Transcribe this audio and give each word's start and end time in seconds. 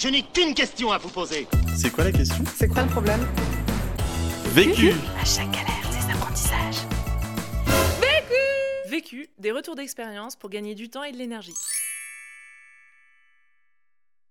Je 0.00 0.06
n'ai 0.06 0.22
qu'une 0.22 0.54
question 0.54 0.92
à 0.92 0.98
vous 0.98 1.08
poser. 1.08 1.48
C'est 1.76 1.90
quoi 1.90 2.04
la 2.04 2.12
question? 2.12 2.44
C'est 2.54 2.68
quoi 2.68 2.84
le 2.84 2.88
problème? 2.88 3.26
Vécu 4.54 4.92
À 5.20 5.24
chaque 5.24 5.50
galère, 5.50 5.90
des 5.90 6.12
apprentissages. 6.14 6.86
Vécu, 8.88 9.28
des 9.38 9.50
retours 9.50 9.74
d'expérience 9.74 10.36
pour 10.36 10.50
gagner 10.50 10.76
du 10.76 10.88
temps 10.88 11.02
et 11.02 11.10
de 11.10 11.16
l'énergie. 11.16 11.52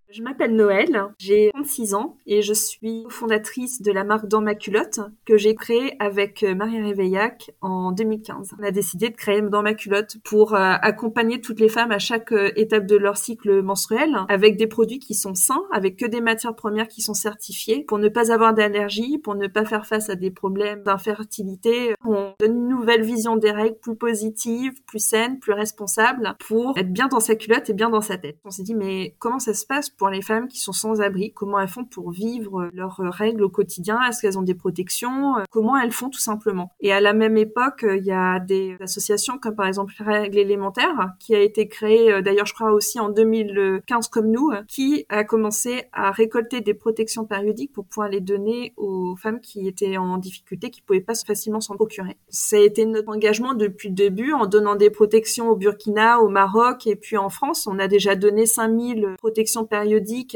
Je 0.09 0.23
m'appelle 0.23 0.55
Noël, 0.55 1.03
j'ai 1.17 1.51
36 1.53 1.93
ans 1.93 2.15
et 2.25 2.41
je 2.41 2.53
suis 2.53 3.03
fondatrice 3.09 3.81
de 3.81 3.91
la 3.91 4.05
marque 4.05 4.27
Dans 4.27 4.39
ma 4.39 4.55
culotte 4.55 5.01
que 5.25 5.37
j'ai 5.37 5.53
créée 5.53 5.95
avec 5.99 6.43
euh, 6.43 6.55
Marie 6.55 6.81
Réveillac 6.81 7.51
en 7.59 7.91
2015. 7.91 8.55
On 8.57 8.63
a 8.63 8.71
décidé 8.71 9.09
de 9.09 9.15
créer 9.15 9.41
Dans 9.41 9.63
ma 9.63 9.73
culotte 9.73 10.15
pour 10.23 10.55
euh, 10.55 10.75
accompagner 10.81 11.41
toutes 11.41 11.59
les 11.59 11.67
femmes 11.67 11.91
à 11.91 11.99
chaque 11.99 12.31
euh, 12.31 12.51
étape 12.55 12.85
de 12.85 12.95
leur 12.95 13.17
cycle 13.17 13.61
menstruel 13.61 14.15
avec 14.29 14.55
des 14.55 14.67
produits 14.67 14.99
qui 14.99 15.13
sont 15.13 15.35
sains, 15.35 15.65
avec 15.73 15.97
que 15.97 16.05
des 16.05 16.21
matières 16.21 16.55
premières 16.55 16.87
qui 16.87 17.01
sont 17.01 17.13
certifiées 17.13 17.83
pour 17.83 17.99
ne 17.99 18.07
pas 18.07 18.31
avoir 18.31 18.53
d'allergie, 18.53 19.17
pour 19.17 19.35
ne 19.35 19.47
pas 19.47 19.65
faire 19.65 19.85
face 19.85 20.09
à 20.09 20.15
des 20.15 20.31
problèmes 20.31 20.83
d'infertilité. 20.83 21.95
On 22.05 22.33
donne 22.39 22.55
une 22.55 22.69
nouvelle 22.69 23.03
vision 23.03 23.35
des 23.35 23.51
règles 23.51 23.77
plus 23.79 23.97
positive, 23.97 24.71
plus 24.85 25.03
saine, 25.03 25.39
plus 25.39 25.53
responsable 25.53 26.37
pour 26.47 26.77
être 26.77 26.93
bien 26.93 27.09
dans 27.09 27.19
sa 27.19 27.35
culotte 27.35 27.69
et 27.69 27.73
bien 27.73 27.89
dans 27.89 28.01
sa 28.01 28.17
tête. 28.17 28.37
On 28.45 28.51
s'est 28.51 28.63
dit 28.63 28.75
mais 28.75 29.13
comment 29.19 29.39
ça 29.39 29.53
se 29.53 29.65
passe 29.65 29.89
pour 29.97 30.09
les 30.09 30.21
femmes 30.21 30.47
qui 30.47 30.59
sont 30.59 30.71
sans 30.71 31.01
abri, 31.01 31.33
comment 31.33 31.59
elles 31.59 31.67
font 31.67 31.85
pour 31.85 32.11
vivre 32.11 32.69
leurs 32.73 32.97
règles 32.97 33.43
au 33.43 33.49
quotidien, 33.49 33.99
est-ce 34.07 34.21
qu'elles 34.21 34.37
ont 34.37 34.43
des 34.43 34.53
protections, 34.53 35.35
comment 35.49 35.77
elles 35.77 35.91
font 35.91 36.09
tout 36.09 36.19
simplement? 36.19 36.71
Et 36.79 36.91
à 36.93 37.01
la 37.01 37.13
même 37.13 37.37
époque, 37.37 37.85
il 37.87 38.03
y 38.03 38.11
a 38.11 38.39
des 38.39 38.77
associations 38.79 39.37
comme 39.39 39.55
par 39.55 39.67
exemple 39.67 39.93
Règles 39.99 40.37
élémentaires, 40.37 41.13
qui 41.19 41.35
a 41.35 41.39
été 41.39 41.67
créée 41.67 42.21
d'ailleurs 42.21 42.45
je 42.45 42.53
crois 42.53 42.71
aussi 42.71 42.99
en 42.99 43.09
2015 43.09 44.07
comme 44.09 44.29
nous, 44.29 44.51
qui 44.67 45.05
a 45.09 45.23
commencé 45.23 45.85
à 45.93 46.11
récolter 46.11 46.61
des 46.61 46.73
protections 46.73 47.25
périodiques 47.25 47.73
pour 47.73 47.85
pouvoir 47.85 48.09
les 48.09 48.21
donner 48.21 48.73
aux 48.77 49.15
femmes 49.15 49.41
qui 49.41 49.67
étaient 49.67 49.97
en 49.97 50.17
difficulté, 50.17 50.69
qui 50.69 50.81
pouvaient 50.81 51.01
pas 51.01 51.15
facilement 51.15 51.61
s'en 51.61 51.75
procurer. 51.75 52.17
Ça 52.29 52.57
a 52.57 52.59
été 52.59 52.85
notre 52.85 53.09
engagement 53.09 53.53
depuis 53.53 53.89
le 53.89 53.95
début 53.95 54.33
en 54.33 54.45
donnant 54.45 54.75
des 54.75 54.89
protections 54.89 55.49
au 55.49 55.55
Burkina, 55.55 56.19
au 56.19 56.29
Maroc 56.29 56.85
et 56.85 56.95
puis 56.95 57.17
en 57.17 57.29
France. 57.29 57.67
On 57.67 57.79
a 57.79 57.87
déjà 57.87 58.15
donné 58.15 58.45
5000 58.45 59.15
protections 59.17 59.65
périodiques 59.65 59.86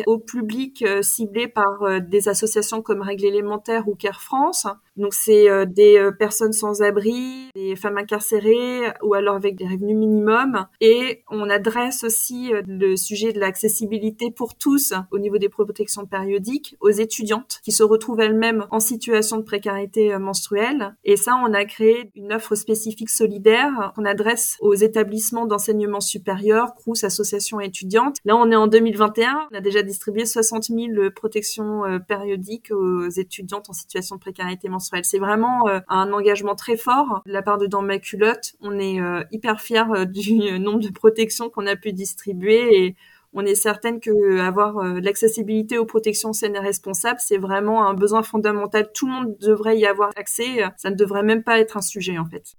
au 0.08 0.18
public 0.18 0.84
euh, 0.84 1.02
ciblé 1.02 1.48
par 1.48 1.84
euh, 1.84 2.00
des 2.00 2.28
associations 2.28 2.82
comme 2.82 3.02
Règles 3.02 3.26
élémentaires 3.26 3.88
ou 3.88 3.96
Care 3.96 4.22
France. 4.22 4.68
Donc 4.98 5.14
c'est 5.14 5.50
euh, 5.50 5.66
des 5.66 6.10
personnes 6.20 6.54
sans 6.54 6.82
abri, 6.82 7.50
des 7.56 7.76
femmes 7.76 7.98
incarcérées 7.98 8.92
ou 9.02 9.14
alors 9.14 9.36
avec 9.36 9.56
des 9.56 9.66
revenus 9.66 9.96
minimums. 9.96 10.68
Et 10.80 11.24
on 11.30 11.50
adresse 11.50 12.04
aussi 12.04 12.52
le 12.68 12.96
sujet 12.96 13.32
de 13.34 13.40
l'accessibilité 13.40 14.32
pour 14.32 14.56
tous 14.56 14.94
au 15.12 15.20
niveau 15.20 15.38
des 15.38 15.50
protections 15.50 16.06
périodiques 16.06 16.76
aux 16.80 16.90
étudiantes 16.90 17.60
qui 17.64 17.72
se 17.72 17.84
retrouvent 17.84 18.20
elles-mêmes 18.20 18.66
en 18.72 18.80
situation 18.80 19.38
de 19.38 19.44
précarité 19.44 20.18
menstruelle. 20.18 20.96
Et 21.04 21.16
ça, 21.16 21.36
on 21.44 21.54
a 21.54 21.66
créé 21.66 22.12
une 22.16 22.34
offre 22.34 22.56
spécifique 22.56 23.10
solidaire 23.10 23.92
qu'on 23.96 24.06
adresse 24.06 24.58
aux 24.60 24.74
établissements 24.74 25.46
d'enseignement 25.46 26.02
supérieur, 26.02 26.76
CRUS, 26.76 27.04
associations 27.04 27.60
étudiantes. 27.60 28.18
Là, 28.26 28.36
on 28.36 28.52
est 28.52 28.56
en 28.56 28.68
2021 28.68 29.22
on 29.52 29.56
a 29.56 29.62
déjà 29.62 29.84
distribué 29.84 30.26
60 30.26 30.66
000 30.66 31.12
protections 31.16 31.86
euh, 31.86 32.00
périodiques 32.00 32.72
aux 32.72 33.10
étudiantes 33.10 33.70
en 33.70 33.74
situation 33.74 34.16
de 34.16 34.22
précarité 34.22 34.70
menstruelle. 34.70 34.81
C'est 35.04 35.20
vraiment 35.20 35.68
euh, 35.68 35.80
un 35.88 36.12
engagement 36.14 36.56
très 36.56 36.78
fort 36.78 37.22
de 37.26 37.32
la 37.32 37.42
part 37.42 37.58
de 37.58 37.68
Dans 37.68 37.82
ma 37.82 38.00
culotte. 38.00 38.54
On 38.62 38.78
est 38.80 39.00
euh, 39.00 39.24
hyper 39.32 39.62
fiers 39.62 39.84
du 40.08 40.60
nombre 40.60 40.80
de 40.80 40.90
protections 40.90 41.50
qu'on 41.50 41.68
a 41.68 41.76
pu 41.76 41.94
distribuer 41.94 42.86
et 42.86 42.96
on 43.34 43.46
est 43.46 43.56
certaine 43.56 44.02
que 44.02 44.40
avoir 44.42 44.84
l'accessibilité 44.84 45.78
aux 45.78 45.86
protections 45.86 46.34
saines 46.34 46.58
et 46.58 46.60
responsables, 46.60 47.22
c'est 47.22 47.38
vraiment 47.38 47.88
un 47.88 47.94
besoin 47.94 48.24
fondamental. 48.24 48.92
Tout 48.94 49.08
le 49.08 49.14
monde 49.14 49.38
devrait 49.40 49.78
y 49.78 49.86
avoir 49.86 50.10
accès. 50.18 50.66
Ça 50.76 50.90
ne 50.90 50.96
devrait 50.96 51.24
même 51.24 51.42
pas 51.42 51.58
être 51.60 51.78
un 51.78 51.82
sujet 51.82 52.18
en 52.18 52.26
fait. 52.26 52.56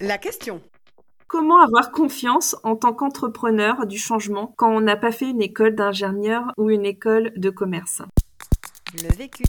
La 0.00 0.16
question. 0.16 0.62
Comment 1.26 1.60
avoir 1.60 1.90
confiance 1.90 2.54
en 2.62 2.76
tant 2.76 2.92
qu'entrepreneur 2.92 3.86
du 3.86 3.98
changement 3.98 4.54
quand 4.56 4.70
on 4.70 4.80
n'a 4.80 4.96
pas 4.96 5.10
fait 5.10 5.30
une 5.30 5.42
école 5.42 5.74
d'ingénieur 5.74 6.52
ou 6.56 6.70
une 6.70 6.86
école 6.86 7.32
de 7.36 7.50
commerce? 7.50 8.02
Le 9.02 9.12
vécu. 9.14 9.42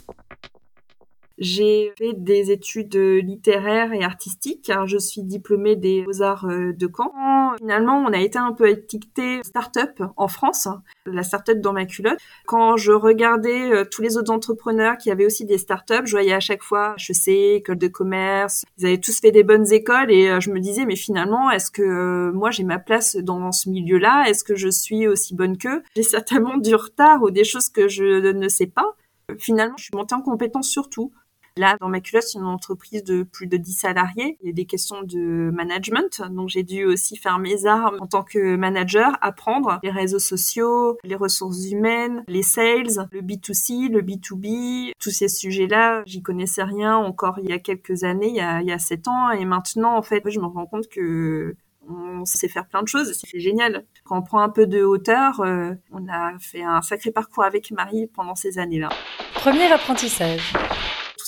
J'ai 1.38 1.92
fait 1.96 2.14
des 2.14 2.50
études 2.50 2.96
littéraires 2.96 3.92
et 3.92 4.02
artistiques 4.02 4.62
car 4.64 4.88
je 4.88 4.98
suis 4.98 5.22
diplômée 5.22 5.76
des 5.76 6.02
Beaux-Arts 6.02 6.46
euh, 6.46 6.72
de 6.72 6.90
Caen. 6.94 7.56
Finalement, 7.58 7.98
on 7.98 8.12
a 8.12 8.18
été 8.18 8.38
un 8.38 8.52
peu 8.52 8.68
étiqueté 8.68 9.40
start-up 9.44 10.02
en 10.16 10.26
France, 10.26 10.66
la 11.06 11.22
start-up 11.22 11.60
dans 11.60 11.72
ma 11.72 11.84
culotte. 11.84 12.18
Quand 12.46 12.76
je 12.76 12.90
regardais 12.90 13.72
euh, 13.72 13.84
tous 13.84 14.02
les 14.02 14.16
autres 14.16 14.32
entrepreneurs 14.32 14.96
qui 14.96 15.12
avaient 15.12 15.26
aussi 15.26 15.44
des 15.44 15.58
start-up, 15.58 16.06
je 16.06 16.10
voyais 16.10 16.32
à 16.32 16.40
chaque 16.40 16.64
fois 16.64 16.96
HEC, 16.98 17.28
école 17.28 17.78
de 17.78 17.88
commerce, 17.88 18.64
ils 18.78 18.86
avaient 18.86 18.98
tous 18.98 19.20
fait 19.20 19.30
des 19.30 19.44
bonnes 19.44 19.72
écoles 19.72 20.10
et 20.10 20.28
euh, 20.28 20.40
je 20.40 20.50
me 20.50 20.58
disais 20.58 20.86
mais 20.86 20.96
finalement, 20.96 21.52
est-ce 21.52 21.70
que 21.70 22.32
moi 22.32 22.50
j'ai 22.50 22.64
ma 22.64 22.80
place 22.80 23.16
dans 23.16 23.52
ce 23.52 23.68
milieu-là? 23.70 24.24
Est-ce 24.28 24.42
que 24.42 24.56
je 24.56 24.68
suis 24.68 25.06
aussi 25.06 25.36
bonne 25.36 25.56
qu'eux? 25.56 25.82
J'ai 25.94 26.02
certainement 26.02 26.56
du 26.56 26.74
retard 26.74 27.22
ou 27.22 27.30
des 27.30 27.44
choses 27.44 27.68
que 27.68 27.86
je 27.86 28.32
ne 28.32 28.48
sais 28.48 28.66
pas 28.66 28.96
finalement, 29.38 29.76
je 29.76 29.84
suis 29.84 29.94
montée 29.94 30.14
en 30.14 30.22
compétence 30.22 30.68
sur 30.68 30.88
tout. 30.88 31.12
Là, 31.58 31.76
dans 31.80 31.88
ma 31.88 32.00
culotte, 32.00 32.22
c'est 32.22 32.38
une 32.38 32.44
entreprise 32.44 33.02
de 33.02 33.24
plus 33.24 33.48
de 33.48 33.56
10 33.56 33.72
salariés. 33.72 34.38
Il 34.40 34.46
y 34.46 34.50
a 34.50 34.52
des 34.52 34.64
questions 34.64 35.02
de 35.02 35.50
management. 35.52 36.22
Donc, 36.30 36.48
j'ai 36.48 36.62
dû 36.62 36.84
aussi 36.84 37.16
faire 37.16 37.40
mes 37.40 37.66
armes 37.66 37.96
en 38.00 38.06
tant 38.06 38.22
que 38.22 38.54
manager, 38.54 39.18
apprendre 39.22 39.80
les 39.82 39.90
réseaux 39.90 40.20
sociaux, 40.20 40.98
les 41.02 41.16
ressources 41.16 41.68
humaines, 41.68 42.22
les 42.28 42.44
sales, 42.44 43.08
le 43.10 43.22
B2C, 43.22 43.90
le 43.90 44.02
B2B, 44.02 44.92
tous 45.00 45.10
ces 45.10 45.26
sujets-là. 45.26 46.04
J'y 46.06 46.22
connaissais 46.22 46.62
rien 46.62 46.96
encore 46.96 47.40
il 47.42 47.50
y 47.50 47.52
a 47.52 47.58
quelques 47.58 48.04
années, 48.04 48.28
il 48.28 48.36
y 48.36 48.40
a, 48.40 48.62
il 48.62 48.68
y 48.68 48.72
a 48.72 48.78
7 48.78 49.08
ans. 49.08 49.30
Et 49.32 49.44
maintenant, 49.44 49.96
en 49.96 50.02
fait, 50.02 50.22
je 50.30 50.38
me 50.38 50.46
rends 50.46 50.66
compte 50.66 50.88
que 50.88 51.56
on 51.90 52.24
sait 52.24 52.48
faire 52.48 52.66
plein 52.66 52.82
de 52.82 52.88
choses, 52.88 53.12
c'est 53.14 53.40
génial. 53.40 53.84
Quand 54.04 54.18
on 54.18 54.22
prend 54.22 54.40
un 54.40 54.50
peu 54.50 54.66
de 54.66 54.82
hauteur, 54.82 55.40
euh, 55.40 55.72
on 55.90 56.06
a 56.08 56.38
fait 56.38 56.62
un 56.62 56.82
sacré 56.82 57.10
parcours 57.10 57.44
avec 57.44 57.70
Marie 57.70 58.06
pendant 58.06 58.34
ces 58.34 58.58
années-là. 58.58 58.90
Premier 59.34 59.72
apprentissage 59.72 60.52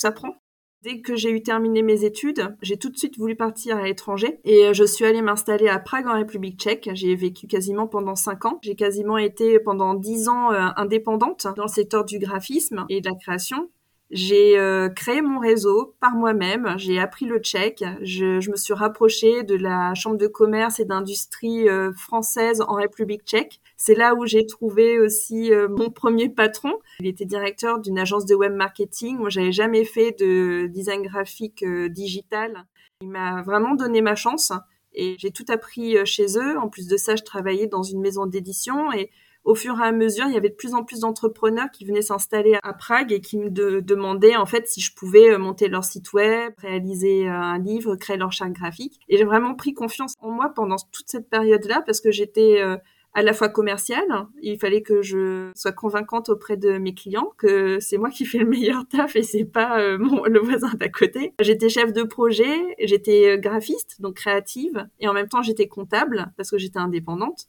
s'apprend. 0.01 0.37
Dès 0.83 1.03
que 1.03 1.15
j'ai 1.15 1.31
eu 1.31 1.43
terminé 1.43 1.83
mes 1.83 2.05
études, 2.05 2.57
j'ai 2.63 2.79
tout 2.79 2.89
de 2.89 2.97
suite 2.97 3.19
voulu 3.19 3.37
partir 3.37 3.77
à 3.77 3.83
l'étranger 3.83 4.41
et 4.45 4.65
euh, 4.65 4.73
je 4.73 4.85
suis 4.85 5.05
allée 5.05 5.21
m'installer 5.21 5.69
à 5.69 5.79
Prague 5.79 6.07
en 6.07 6.15
République 6.15 6.59
tchèque. 6.59 6.89
J'ai 6.95 7.15
vécu 7.15 7.47
quasiment 7.47 7.87
pendant 7.87 8.15
cinq 8.15 8.47
ans. 8.47 8.59
J'ai 8.63 8.75
quasiment 8.77 9.19
été 9.19 9.61
pendant 9.61 9.93
dix 9.93 10.29
ans 10.29 10.53
euh, 10.53 10.69
indépendante 10.77 11.47
dans 11.55 11.65
le 11.65 11.69
secteur 11.69 12.07
du 12.07 12.19
graphisme 12.19 12.87
et 12.89 13.03
de 13.03 13.11
la 13.11 13.15
création. 13.15 13.71
J'ai 14.11 14.59
euh, 14.59 14.89
créé 14.89 15.23
mon 15.23 15.39
réseau 15.39 15.95
par 16.01 16.17
moi-même, 16.17 16.75
j'ai 16.79 16.99
appris 16.99 17.27
le 17.27 17.39
tchèque, 17.39 17.85
je, 18.03 18.41
je, 18.41 18.51
me 18.51 18.57
suis 18.57 18.75
rapprochée 18.75 19.45
de 19.45 19.55
la 19.55 19.95
chambre 19.95 20.17
de 20.17 20.27
commerce 20.27 20.81
et 20.81 20.85
d'industrie 20.85 21.69
euh, 21.69 21.93
française 21.93 22.61
en 22.61 22.75
République 22.75 23.23
tchèque. 23.23 23.61
C'est 23.77 23.95
là 23.95 24.17
où 24.17 24.27
j'ai 24.27 24.47
trouvé 24.47 24.99
aussi 24.99 25.53
euh, 25.53 25.69
mon 25.69 25.91
premier 25.91 26.29
patron. 26.29 26.73
Il 26.99 27.07
était 27.07 27.25
directeur 27.25 27.79
d'une 27.79 28.01
agence 28.01 28.27
de 28.27 28.35
web 28.35 28.53
marketing. 28.53 29.17
Moi, 29.17 29.29
j'avais 29.29 29.53
jamais 29.53 29.85
fait 29.85 30.11
de 30.19 30.67
design 30.67 31.03
graphique 31.03 31.65
digital. 31.65 32.65
Il 33.03 33.11
m'a 33.11 33.43
vraiment 33.43 33.77
donné 33.77 34.03
ma 34.03 34.17
chance 34.17 34.53
et 34.93 35.15
j'ai 35.19 35.31
tout 35.31 35.47
appris 35.49 36.05
chez 36.05 36.37
eux. 36.37 36.59
En 36.59 36.69
plus 36.69 36.89
de 36.89 36.97
ça, 36.97 37.15
je 37.15 37.23
travaillais 37.23 37.69
dans 37.69 37.85
une 37.85 38.01
maison 38.01 38.27
d'édition 38.27 38.93
et 38.93 39.09
au 39.45 39.55
fur 39.55 39.81
et 39.81 39.85
à 39.85 39.93
mesure, 39.93 40.27
il 40.27 40.35
y 40.35 40.37
avait 40.37 40.51
de 40.51 40.55
plus 40.55 40.75
en 40.75 40.85
plus 40.85 41.01
d'entrepreneurs 41.01 41.71
qui 41.73 41.85
venaient 41.85 42.03
s'installer 42.03 42.59
à 42.63 42.75
Prague 42.75 43.13
et 43.13 43.21
qui 43.21 43.39
me 43.39 43.49
demandaient 43.49 44.37
en 44.37 44.47
fait 44.47 44.69
si 44.69 44.81
je 44.81 44.95
pouvais 44.95 45.31
euh, 45.31 45.39
monter 45.39 45.69
leur 45.69 45.85
site 45.85 46.13
web, 46.13 46.53
réaliser 46.59 47.27
euh, 47.27 47.33
un 47.33 47.59
livre, 47.59 47.97
créer 47.97 48.17
leur 48.17 48.33
charte 48.33 48.53
graphique. 48.53 49.01
Et 49.09 49.17
j'ai 49.17 49.25
vraiment 49.25 49.55
pris 49.55 49.73
confiance 49.73 50.15
en 50.21 50.31
moi 50.31 50.53
pendant 50.55 50.77
toute 50.93 51.09
cette 51.09 51.31
période-là 51.31 51.83
parce 51.87 52.01
que 52.01 52.11
j'étais 52.11 52.61
euh, 52.61 52.77
à 53.13 53.23
la 53.23 53.33
fois 53.33 53.49
commerciale, 53.49 54.29
il 54.41 54.57
fallait 54.59 54.83
que 54.83 55.03
je 55.03 55.51
sois 55.57 55.73
convaincante 55.73 56.29
auprès 56.29 56.57
de 56.57 56.79
mes 56.79 56.95
clients 56.95 57.33
que 57.39 57.81
c'est 57.81 57.99
moi 57.99 58.11
qui 58.11 58.25
fais 58.25 58.39
le 58.39 58.47
meilleur 58.47 58.87
taf 58.87 59.17
et 59.17 59.25
c'est 59.25 59.45
pas 59.45 59.81
le 59.81 60.39
voisin 60.39 60.71
d'à 60.75 60.89
côté. 60.89 61.33
J'étais 61.41 61.69
chef 61.69 61.93
de 61.93 62.05
projet, 62.05 62.57
j'étais 62.79 63.37
graphiste 63.39 64.01
donc 64.01 64.15
créative 64.15 64.87
et 65.01 65.09
en 65.09 65.13
même 65.13 65.27
temps 65.27 65.43
j'étais 65.43 65.67
comptable 65.67 66.31
parce 66.37 66.53
que 66.53 66.59
j'étais 66.59 66.79
indépendante. 66.79 67.49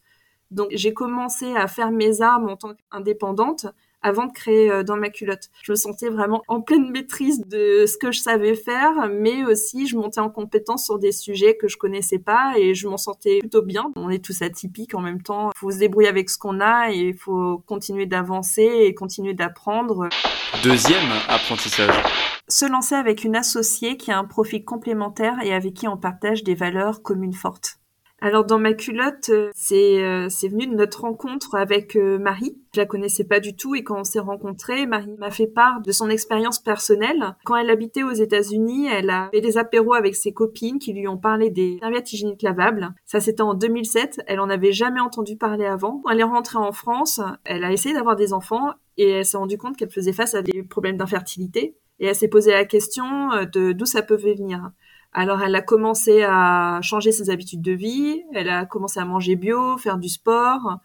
Donc 0.52 0.68
j'ai 0.72 0.94
commencé 0.94 1.56
à 1.56 1.68
faire 1.68 1.92
mes 1.92 2.22
armes 2.22 2.50
en 2.50 2.58
tant 2.58 2.74
qu'indépendante 2.92 3.68
avant 4.02 4.26
de 4.26 4.32
créer 4.32 4.72
euh, 4.72 4.84
dans 4.84 4.98
ma 4.98 5.10
culotte. 5.10 5.50
Je 5.64 5.72
me 5.72 5.76
sentais 5.76 6.10
vraiment 6.10 6.42
en 6.48 6.62
pleine 6.62 6.90
maîtrise 6.90 7.42
de 7.46 7.86
ce 7.86 7.98
que 7.98 8.12
je 8.12 8.20
savais 8.20 8.56
faire, 8.56 9.10
mais 9.12 9.46
aussi 9.46 9.88
je 9.88 9.96
montais 9.96 10.20
en 10.20 10.30
compétence 10.30 10.86
sur 10.86 11.00
des 11.00 11.12
sujets 11.12 11.56
que 11.56 11.68
je 11.68 11.78
connaissais 11.78 12.20
pas 12.20 12.54
et 12.58 12.74
je 12.74 12.88
m'en 12.88 12.98
sentais 12.98 13.40
plutôt 13.40 13.62
bien. 13.62 13.92
On 13.96 14.10
est 14.10 14.24
tous 14.24 14.42
atypiques 14.42 14.96
en 14.96 15.02
même 15.02 15.22
temps. 15.22 15.52
Il 15.56 15.60
faut 15.60 15.72
se 15.72 15.78
débrouiller 15.78 16.10
avec 16.10 16.30
ce 16.30 16.38
qu'on 16.38 16.60
a 16.60 16.92
et 16.92 17.10
il 17.10 17.18
faut 17.18 17.64
continuer 17.68 18.06
d'avancer 18.06 18.64
et 18.64 18.94
continuer 18.94 19.34
d'apprendre. 19.34 20.10
Deuxième 20.64 21.12
apprentissage. 21.30 21.96
Se 22.48 22.66
lancer 22.66 22.96
avec 22.96 23.24
une 23.24 23.36
associée 23.36 23.98
qui 23.98 24.12
a 24.12 24.18
un 24.18 24.26
profil 24.26 24.66
complémentaire 24.66 25.38
et 25.44 25.54
avec 25.54 25.74
qui 25.74 25.88
on 25.88 25.96
partage 25.96 26.44
des 26.44 26.56
valeurs 26.56 27.02
communes 27.02 27.34
fortes. 27.34 27.81
Alors 28.24 28.46
dans 28.46 28.60
ma 28.60 28.74
culotte, 28.74 29.30
euh, 29.30 29.50
c'est 29.56 30.04
euh, 30.04 30.28
c'est 30.30 30.48
venu 30.48 30.68
de 30.68 30.76
notre 30.76 31.02
rencontre 31.02 31.56
avec 31.56 31.96
euh, 31.96 32.20
Marie. 32.20 32.56
Je 32.76 32.80
la 32.80 32.86
connaissais 32.86 33.24
pas 33.24 33.40
du 33.40 33.56
tout 33.56 33.74
et 33.74 33.84
quand 33.84 34.00
on 34.00 34.04
s'est 34.04 34.20
rencontrés, 34.20 34.86
Marie 34.86 35.16
m'a 35.18 35.32
fait 35.32 35.48
part 35.48 35.82
de 35.82 35.92
son 35.92 36.08
expérience 36.08 36.60
personnelle. 36.60 37.36
Quand 37.46 37.56
elle 37.56 37.72
habitait 37.72 38.04
aux 38.04 38.12
États-Unis, 38.12 38.88
elle 38.94 39.10
a 39.10 39.30
fait 39.34 39.42
des 39.42 39.58
apéros 39.58 39.96
avec 39.96 40.16
ses 40.16 40.34
copines 40.34 40.78
qui 40.78 40.94
lui 40.94 41.08
ont 41.08 41.18
parlé 41.18 41.50
des 41.50 41.80
serviettes 41.82 42.14
hygiéniques 42.14 42.44
lavables. 42.44 42.94
Ça 43.06 43.20
c'était 43.20 43.42
en 43.42 43.56
2007. 43.56 44.22
Elle 44.28 44.40
en 44.40 44.52
avait 44.52 44.72
jamais 44.72 45.02
entendu 45.02 45.36
parler 45.36 45.66
avant. 45.66 46.00
Quand 46.04 46.12
elle 46.12 46.20
est 46.20 46.24
rentrée 46.24 46.60
en 46.60 46.74
France, 46.74 47.20
elle 47.44 47.64
a 47.64 47.72
essayé 47.72 47.96
d'avoir 47.96 48.16
des 48.16 48.34
enfants 48.34 48.70
et 48.98 49.10
elle 49.10 49.26
s'est 49.26 49.38
rendue 49.38 49.58
compte 49.58 49.78
qu'elle 49.78 49.90
faisait 49.90 50.14
face 50.14 50.36
à 50.36 50.44
des 50.44 50.62
problèmes 50.62 50.98
d'infertilité 50.98 51.76
et 52.00 52.06
elle 52.06 52.16
s'est 52.16 52.28
posé 52.28 52.52
la 52.52 52.66
question 52.66 53.06
de 53.52 53.72
d'où 53.72 53.86
ça 53.86 54.04
pouvait 54.04 54.36
venir. 54.36 54.72
Alors 55.14 55.42
elle 55.42 55.56
a 55.56 55.62
commencé 55.62 56.24
à 56.24 56.80
changer 56.82 57.12
ses 57.12 57.30
habitudes 57.30 57.62
de 57.62 57.74
vie, 57.74 58.24
elle 58.34 58.50
a 58.50 58.66
commencé 58.66 59.00
à 59.00 59.06
manger 59.06 59.36
bio, 59.36 59.78
faire 59.78 59.98
du 59.98 60.08
sport, 60.08 60.80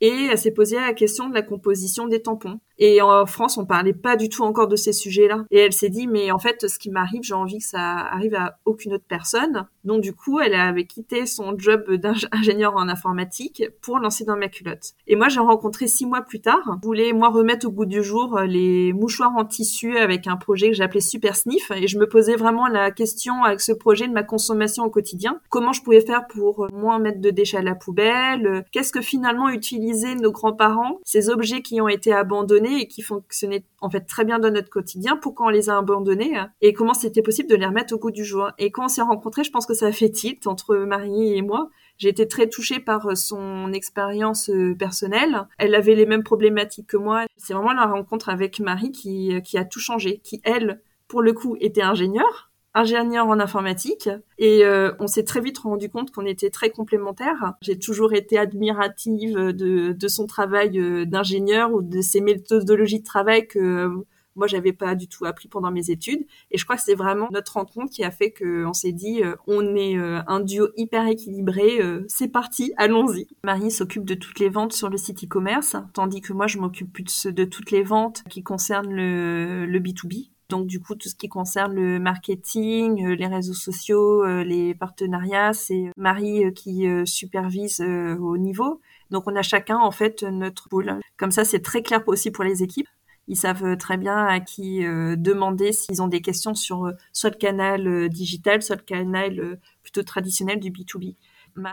et 0.00 0.28
elle 0.30 0.38
s'est 0.38 0.52
posé 0.52 0.76
la 0.76 0.92
question 0.92 1.28
de 1.28 1.34
la 1.34 1.42
composition 1.42 2.06
des 2.06 2.20
tampons. 2.20 2.60
Et 2.78 3.00
en 3.00 3.24
France, 3.24 3.56
on 3.56 3.64
parlait 3.64 3.94
pas 3.94 4.16
du 4.16 4.28
tout 4.28 4.42
encore 4.42 4.68
de 4.68 4.76
ces 4.76 4.92
sujets-là. 4.92 5.44
Et 5.50 5.58
elle 5.58 5.72
s'est 5.72 5.88
dit, 5.88 6.06
mais 6.06 6.30
en 6.30 6.38
fait, 6.38 6.68
ce 6.68 6.78
qui 6.78 6.90
m'arrive, 6.90 7.22
j'ai 7.22 7.34
envie 7.34 7.58
que 7.58 7.64
ça 7.64 7.80
arrive 7.80 8.34
à 8.34 8.58
aucune 8.66 8.92
autre 8.92 9.06
personne. 9.08 9.66
Donc 9.86 10.02
du 10.02 10.12
coup, 10.12 10.40
elle 10.40 10.54
avait 10.54 10.84
quitté 10.84 11.24
son 11.26 11.56
job 11.56 11.90
d'ingénieur 11.92 12.76
en 12.76 12.88
informatique 12.88 13.64
pour 13.80 13.98
lancer 13.98 14.24
dans 14.24 14.36
ma 14.36 14.48
culotte. 14.48 14.92
Et 15.06 15.16
moi, 15.16 15.28
j'ai 15.28 15.40
rencontré 15.40 15.86
six 15.86 16.04
mois 16.04 16.22
plus 16.22 16.40
tard. 16.40 16.78
Je 16.82 16.86
voulais 16.86 17.12
moi 17.12 17.28
remettre 17.28 17.66
au 17.66 17.70
goût 17.70 17.86
du 17.86 18.02
jour 18.02 18.40
les 18.40 18.92
mouchoirs 18.92 19.32
en 19.36 19.44
tissu 19.44 19.96
avec 19.96 20.26
un 20.26 20.36
projet 20.36 20.68
que 20.68 20.76
j'appelais 20.76 21.00
Super 21.00 21.36
Sniff. 21.36 21.70
Et 21.70 21.86
je 21.86 21.98
me 21.98 22.08
posais 22.08 22.36
vraiment 22.36 22.66
la 22.66 22.90
question 22.90 23.44
avec 23.44 23.60
ce 23.60 23.72
projet 23.72 24.08
de 24.08 24.12
ma 24.12 24.24
consommation 24.24 24.84
au 24.84 24.90
quotidien. 24.90 25.40
Comment 25.48 25.72
je 25.72 25.82
pouvais 25.82 26.00
faire 26.00 26.26
pour 26.26 26.66
moins 26.72 26.98
mettre 26.98 27.20
de 27.20 27.30
déchets 27.30 27.58
à 27.58 27.62
la 27.62 27.74
poubelle? 27.74 28.64
Qu'est-ce 28.72 28.92
que 28.92 29.00
finalement 29.00 29.48
utilisaient 29.48 30.16
nos 30.16 30.32
grands-parents 30.32 30.98
Ces 31.04 31.30
objets 31.30 31.62
qui 31.62 31.80
ont 31.80 31.88
été 31.88 32.12
abandonnés 32.12 32.80
et 32.80 32.88
qui 32.88 33.02
fonctionnaient 33.02 33.64
en 33.80 33.90
fait 33.90 34.00
très 34.00 34.24
bien 34.24 34.40
dans 34.40 34.50
notre 34.50 34.70
quotidien, 34.70 35.16
pourquoi 35.16 35.46
on 35.46 35.50
les 35.50 35.70
a 35.70 35.78
abandonnés 35.78 36.36
hein, 36.36 36.50
et 36.60 36.72
comment 36.72 36.94
c'était 36.94 37.22
possible 37.22 37.48
de 37.48 37.54
les 37.54 37.66
remettre 37.66 37.94
au 37.94 37.98
goût 37.98 38.10
du 38.10 38.24
jour? 38.24 38.50
Et 38.58 38.70
quand 38.70 38.86
on 38.86 38.88
s'est 38.88 39.02
rencontrés, 39.02 39.44
je 39.44 39.50
pense 39.50 39.66
que 39.66 39.74
ça 39.76 39.92
fait 39.92 40.10
tilt 40.10 40.46
entre 40.46 40.76
Marie 40.76 41.34
et 41.36 41.42
moi. 41.42 41.70
J'ai 41.98 42.08
été 42.08 42.28
très 42.28 42.48
touchée 42.48 42.78
par 42.78 43.06
euh, 43.06 43.14
son 43.14 43.72
expérience 43.72 44.50
euh, 44.50 44.74
personnelle. 44.74 45.46
Elle 45.58 45.74
avait 45.74 45.94
les 45.94 46.06
mêmes 46.06 46.22
problématiques 46.22 46.88
que 46.88 46.96
moi. 46.96 47.24
C'est 47.36 47.54
vraiment 47.54 47.72
la 47.72 47.86
rencontre 47.86 48.28
avec 48.28 48.60
Marie 48.60 48.92
qui, 48.92 49.34
euh, 49.34 49.40
qui 49.40 49.56
a 49.56 49.64
tout 49.64 49.80
changé, 49.80 50.18
qui 50.18 50.40
elle, 50.44 50.82
pour 51.08 51.22
le 51.22 51.32
coup, 51.32 51.56
était 51.60 51.82
ingénieure 51.82 52.50
ingénieur 52.78 53.26
en 53.26 53.40
informatique 53.40 54.10
et 54.36 54.62
on 55.00 55.06
s'est 55.06 55.24
très 55.24 55.40
vite 55.40 55.56
rendu 55.60 55.88
compte 55.88 56.10
qu'on 56.10 56.26
était 56.26 56.50
très 56.50 56.68
complémentaires. 56.68 57.54
J'ai 57.62 57.78
toujours 57.78 58.12
été 58.12 58.36
admirative 58.36 59.34
de, 59.34 59.92
de 59.92 60.08
son 60.08 60.26
travail 60.26 61.06
d'ingénieur 61.06 61.72
ou 61.72 61.80
de 61.80 62.02
ses 62.02 62.20
méthodologies 62.20 63.00
de 63.00 63.04
travail 63.06 63.48
que 63.48 64.04
moi 64.36 64.46
j'avais 64.46 64.72
pas 64.72 64.94
du 64.94 65.08
tout 65.08 65.24
appris 65.24 65.48
pendant 65.48 65.70
mes 65.70 65.90
études 65.90 66.26
et 66.50 66.58
je 66.58 66.64
crois 66.64 66.76
que 66.76 66.82
c'est 66.82 66.94
vraiment 66.94 67.28
notre 67.32 67.54
rencontre 67.54 67.92
qui 67.92 68.04
a 68.04 68.10
fait 68.10 68.32
qu'on 68.32 68.72
s'est 68.72 68.92
dit 68.92 69.22
on 69.46 69.74
est 69.74 69.96
un 69.96 70.40
duo 70.40 70.68
hyper 70.76 71.06
équilibré 71.06 71.80
c'est 72.08 72.28
parti 72.28 72.72
allons-y 72.76 73.26
Marie 73.44 73.70
s'occupe 73.70 74.04
de 74.04 74.14
toutes 74.14 74.38
les 74.38 74.48
ventes 74.48 74.72
sur 74.72 74.88
le 74.88 74.96
site 74.96 75.24
e-commerce 75.24 75.76
tandis 75.92 76.20
que 76.20 76.32
moi 76.32 76.46
je 76.46 76.58
m'occupe 76.58 76.92
plus 76.92 77.26
de 77.26 77.44
toutes 77.44 77.70
les 77.70 77.82
ventes 77.82 78.22
qui 78.28 78.42
concernent 78.42 78.92
le, 78.92 79.66
le 79.66 79.80
B2B 79.80 80.30
donc 80.48 80.66
du 80.66 80.80
coup, 80.80 80.94
tout 80.94 81.08
ce 81.08 81.14
qui 81.14 81.28
concerne 81.28 81.74
le 81.74 81.98
marketing, 81.98 83.04
euh, 83.04 83.14
les 83.16 83.26
réseaux 83.26 83.54
sociaux, 83.54 84.24
euh, 84.24 84.44
les 84.44 84.74
partenariats, 84.74 85.52
c'est 85.52 85.90
Marie 85.96 86.44
euh, 86.44 86.50
qui 86.52 86.86
supervise 87.04 87.80
au 87.80 88.36
niveau. 88.38 88.80
Donc 89.10 89.24
on 89.26 89.36
a 89.36 89.42
chacun 89.42 89.78
en 89.78 89.90
fait 89.90 90.22
notre 90.22 90.68
pôle. 90.68 91.00
Comme 91.16 91.30
ça, 91.30 91.44
c'est 91.44 91.60
très 91.60 91.82
clair 91.82 92.02
aussi 92.06 92.30
pour 92.30 92.44
les 92.44 92.62
équipes. 92.62 92.88
Ils 93.28 93.36
savent 93.36 93.76
très 93.76 93.96
bien 93.96 94.24
à 94.26 94.40
qui 94.40 94.80
demander 94.80 95.72
s'ils 95.72 96.00
ont 96.00 96.06
des 96.08 96.20
questions 96.20 96.54
sur 96.54 96.92
soit 97.12 97.30
le 97.30 97.36
canal 97.36 98.08
digital, 98.08 98.62
soit 98.62 98.76
le 98.76 98.82
canal 98.82 99.58
plutôt 99.82 100.02
traditionnel 100.02 100.60
du 100.60 100.70
B2B. 100.70 101.16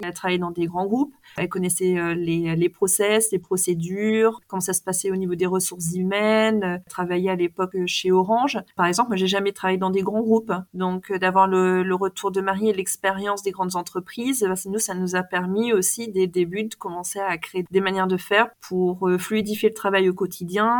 Elle 0.01 0.09
a 0.09 0.12
travaillé 0.12 0.39
dans 0.39 0.51
des 0.51 0.65
grands 0.65 0.85
groupes. 0.85 1.13
Elle 1.38 1.50
connaissait 1.50 1.97
euh, 1.97 2.13
les, 2.13 2.56
les 2.56 2.69
process, 2.69 3.31
les 3.31 3.39
procédures, 3.39 4.41
comment 4.47 4.59
ça 4.59 4.74
se 4.74 4.81
passait 4.81 5.12
au 5.12 5.15
niveau 5.15 5.35
des 5.35 5.45
ressources 5.45 5.94
humaines. 5.95 6.62
Elle 6.63 6.83
travaillait 6.89 7.31
à 7.31 7.35
l'époque 7.35 7.75
chez 7.85 8.12
Orange. 8.12 8.59
Par 8.75 8.85
exemple, 8.85 9.09
moi, 9.09 9.18
j'ai 9.18 9.27
jamais 9.27 9.51
travaillé 9.51 9.77
dans 9.77 9.89
des 9.89 10.01
grands 10.01 10.21
groupes. 10.21 10.53
Donc, 10.74 11.12
euh, 11.12 11.19
d'avoir 11.19 11.47
le, 11.47 11.83
le, 11.83 11.95
retour 11.95 12.31
de 12.31 12.41
Marie 12.41 12.69
et 12.69 12.74
l'expérience 12.74 13.44
des 13.44 13.51
grandes 13.51 13.75
entreprises, 13.75 14.44
bah, 14.47 14.56
nous, 14.65 14.80
ça 14.80 14.94
nous 14.94 15.15
a 15.15 15.24
permis 15.24 15.74
aussi 15.74 16.07
dès 16.09 16.21
le 16.21 16.27
début 16.27 16.63
de 16.63 16.75
commencer 16.75 17.19
à 17.19 17.38
créer 17.38 17.65
des 17.69 17.81
manières 17.81 18.07
de 18.07 18.18
faire 18.18 18.50
pour 18.62 19.07
euh, 19.07 19.18
fluidifier 19.18 19.69
le 19.69 19.75
travail 19.75 20.09
au 20.09 20.13
quotidien, 20.13 20.74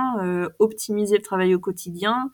optimiser 0.60 1.18
le 1.18 1.22
travail 1.22 1.56
au 1.56 1.60
quotidien 1.60 2.32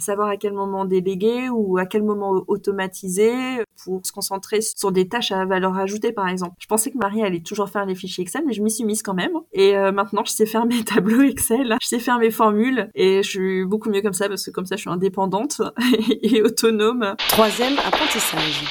savoir 0.00 0.28
à 0.28 0.36
quel 0.36 0.52
moment 0.52 0.84
déléguer 0.84 1.48
ou 1.48 1.78
à 1.78 1.86
quel 1.86 2.02
moment 2.02 2.42
automatiser 2.48 3.64
pour 3.84 4.00
se 4.04 4.12
concentrer 4.12 4.60
sur 4.60 4.92
des 4.92 5.08
tâches 5.08 5.32
à 5.32 5.44
valeur 5.44 5.76
ajoutée, 5.76 6.12
par 6.12 6.28
exemple. 6.28 6.54
Je 6.58 6.66
pensais 6.66 6.90
que 6.90 6.98
Marie 6.98 7.22
allait 7.22 7.40
toujours 7.40 7.68
faire 7.68 7.86
les 7.86 7.94
fichiers 7.94 8.22
Excel, 8.22 8.42
mais 8.46 8.52
je 8.52 8.62
m'y 8.62 8.70
suis 8.70 8.84
mise 8.84 9.02
quand 9.02 9.14
même. 9.14 9.32
Et 9.52 9.76
euh, 9.76 9.92
maintenant, 9.92 10.22
je 10.24 10.32
sais 10.32 10.46
faire 10.46 10.66
mes 10.66 10.82
tableaux 10.84 11.22
Excel, 11.22 11.76
je 11.80 11.86
sais 11.86 11.98
faire 11.98 12.18
mes 12.18 12.30
formules, 12.30 12.90
et 12.94 13.22
je 13.22 13.28
suis 13.28 13.64
beaucoup 13.64 13.90
mieux 13.90 14.02
comme 14.02 14.12
ça 14.12 14.28
parce 14.28 14.44
que 14.44 14.50
comme 14.50 14.66
ça, 14.66 14.76
je 14.76 14.82
suis 14.82 14.90
indépendante 14.90 15.62
et 16.22 16.42
autonome. 16.42 17.14
Troisième 17.28 17.78
apprentissage. 17.78 18.64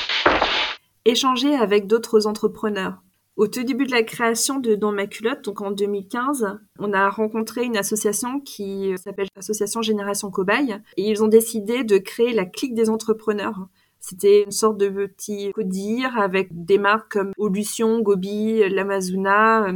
Échanger 1.06 1.56
avec 1.56 1.88
d'autres 1.88 2.28
entrepreneurs. 2.28 3.02
Au 3.40 3.48
tout 3.48 3.64
début 3.64 3.86
de 3.86 3.92
la 3.92 4.04
création 4.04 4.60
de 4.60 4.76
Dans 4.76 4.92
ma 4.92 5.08
culotte, 5.08 5.46
donc 5.46 5.62
en 5.62 5.72
2015, 5.72 6.60
on 6.78 6.92
a 6.92 7.10
rencontré 7.10 7.64
une 7.64 7.78
association 7.78 8.42
qui 8.42 8.92
s'appelle 8.98 9.30
Association 9.38 9.82
Génération 9.82 10.30
Cobaye 10.30 10.76
et 10.98 11.10
ils 11.10 11.24
ont 11.24 11.30
décidé 11.30 11.86
de 11.86 11.98
créer 12.00 12.34
la 12.34 12.44
clique 12.44 12.74
des 12.74 12.90
entrepreneurs. 12.90 13.70
C'était 14.02 14.44
une 14.44 14.52
sorte 14.52 14.78
de 14.78 14.90
petit 14.90 15.54
codir 15.54 16.18
avec 16.18 16.50
des 16.52 16.78
marques 16.78 17.14
comme 17.14 17.32
Olution, 17.38 18.02
Gobi, 18.02 18.68
L'Amazona, 18.68 19.72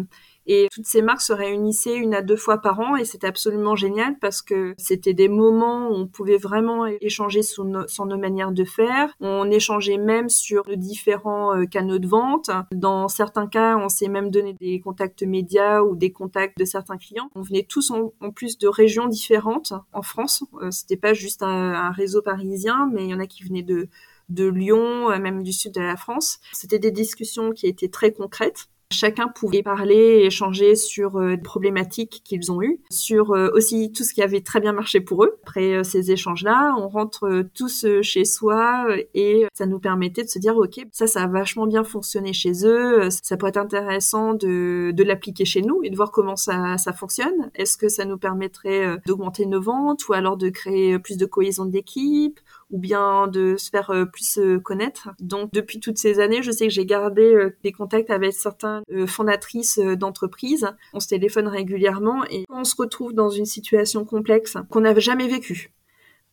et 0.46 0.68
toutes 0.72 0.86
ces 0.86 1.02
marques 1.02 1.22
se 1.22 1.34
réunissaient 1.34 1.96
une 1.96 2.14
à 2.14 2.22
deux 2.22 2.36
fois 2.36 2.58
par 2.58 2.80
an 2.80 2.96
et 2.96 3.06
c'était 3.06 3.28
absolument 3.28 3.76
génial 3.76 4.18
parce 4.20 4.42
que 4.42 4.74
c'était 4.78 5.14
des 5.14 5.28
moments 5.28 5.90
où 5.90 5.94
on 5.94 6.08
pouvait 6.08 6.38
vraiment 6.38 6.86
échanger 6.86 7.42
sur 7.44 7.66
nos, 7.66 8.18
manières 8.18 8.52
de 8.52 8.64
faire. 8.64 9.14
On 9.20 9.50
échangeait 9.50 9.98
même 9.98 10.30
sur 10.30 10.64
de 10.64 10.76
différents 10.76 11.56
euh, 11.56 11.66
canaux 11.66 12.00
de 12.00 12.08
vente. 12.08 12.52
Dans 12.72 13.08
certains 13.08 13.48
cas, 13.48 13.78
on 13.78 13.90
s'est 13.90 14.08
même 14.08 14.30
donné 14.30 14.54
des 14.54 14.80
contacts 14.80 15.24
médias 15.24 15.82
ou 15.82 15.96
des 15.96 16.12
contacts 16.12 16.58
de 16.58 16.66
certains 16.66 16.98
clients. 16.98 17.30
On 17.36 17.42
venait 17.42 17.66
tous 17.68 17.92
en, 17.92 18.12
plus 18.32 18.58
de 18.58 18.68
régions 18.68 19.08
différentes 19.08 19.74
en 19.94 20.02
France. 20.02 20.44
Euh, 20.62 20.72
c'était 20.72 20.98
pas 20.98 21.14
juste 21.14 21.44
un, 21.44 21.92
réseau 21.92 22.22
parisien, 22.22 22.90
mais 22.94 23.04
il 23.04 23.10
y 23.10 23.14
en 23.14 23.20
a 23.20 23.28
qui 23.28 23.44
venaient 23.44 23.64
de 23.64 23.88
de 24.30 24.48
Lyon, 24.48 25.12
euh, 25.12 25.20
même 25.20 25.44
du 25.44 25.52
sud 25.52 25.74
de 25.74 25.82
la 25.82 25.98
France. 25.98 26.40
C'était 26.54 26.80
des 26.80 26.92
discussions 26.92 27.52
qui 27.52 27.68
étaient 27.68 27.90
très 27.90 28.14
concrètes 28.14 28.70
Chacun 28.94 29.28
pouvait 29.28 29.64
parler 29.64 29.96
et 29.96 30.26
échanger 30.28 30.76
sur 30.76 31.18
euh, 31.18 31.36
des 31.36 31.42
problématiques 31.42 32.22
qu'ils 32.24 32.52
ont 32.52 32.62
eues, 32.62 32.80
sur 32.92 33.32
euh, 33.32 33.50
aussi 33.54 33.92
tout 33.92 34.04
ce 34.04 34.14
qui 34.14 34.22
avait 34.22 34.42
très 34.42 34.60
bien 34.60 34.72
marché 34.72 35.02
pour 35.02 35.24
eux. 35.24 35.40
Après 35.44 35.74
euh, 35.74 35.84
ces 35.84 36.12
échanges-là, 36.12 36.76
on 36.78 36.88
rentre 36.88 37.44
tous 37.56 37.86
chez 38.02 38.24
soi 38.24 38.86
et 39.16 39.48
ça 39.54 39.66
nous 39.66 39.80
permettait 39.80 40.24
de 40.24 40.30
se 40.30 40.38
dire, 40.38 40.56
OK, 40.56 40.86
ça, 40.92 41.08
ça 41.08 41.24
a 41.24 41.28
vachement 41.28 41.66
bien 41.66 41.84
fonctionné 41.84 42.34
chez 42.34 42.66
eux, 42.66 43.10
ça 43.10 43.36
pourrait 43.36 43.50
être 43.50 43.58
intéressant 43.58 44.34
de, 44.36 44.92
de 44.94 45.04
l'appliquer 45.04 45.46
chez 45.46 45.62
nous 45.62 45.82
et 45.84 45.90
de 45.90 45.96
voir 45.96 46.12
comment 46.12 46.36
ça, 46.36 46.78
ça 46.78 46.94
fonctionne. 46.94 47.50
Est-ce 47.56 47.78
que 47.78 47.90
ça 47.90 48.06
nous 48.06 48.18
permettrait 48.18 49.00
d'augmenter 49.08 49.46
nos 49.48 49.62
ventes 49.62 50.08
ou 50.08 50.14
alors 50.14 50.38
de 50.38 50.50
créer 50.50 51.00
plus 51.00 51.18
de 51.18 51.26
cohésion 51.26 51.66
d'équipe 51.66 52.40
ou 52.74 52.78
bien 52.78 53.28
de 53.28 53.56
se 53.56 53.70
faire 53.70 53.94
plus 54.12 54.40
connaître. 54.64 55.10
Donc 55.20 55.52
depuis 55.54 55.80
toutes 55.80 55.98
ces 55.98 56.20
années, 56.20 56.44
je 56.44 56.52
sais 56.52 56.68
que 56.68 56.74
j'ai 56.74 56.86
gardé 56.86 57.54
des 57.64 57.72
contacts 57.72 58.10
avec 58.10 58.34
certains 58.34 58.84
euh, 58.92 59.08
fondatrice 59.08 59.80
euh, 59.80 59.96
d'entreprise. 59.96 60.68
On 60.94 61.00
se 61.00 61.08
téléphone 61.08 61.48
régulièrement 61.48 62.24
et 62.30 62.46
on 62.50 62.64
se 62.64 62.76
retrouve 62.78 63.14
dans 63.14 63.30
une 63.30 63.46
situation 63.46 64.06
complexe 64.06 64.58
qu'on 64.70 64.82
n'avait 64.82 65.02
jamais 65.02 65.28
vécue. 65.28 65.73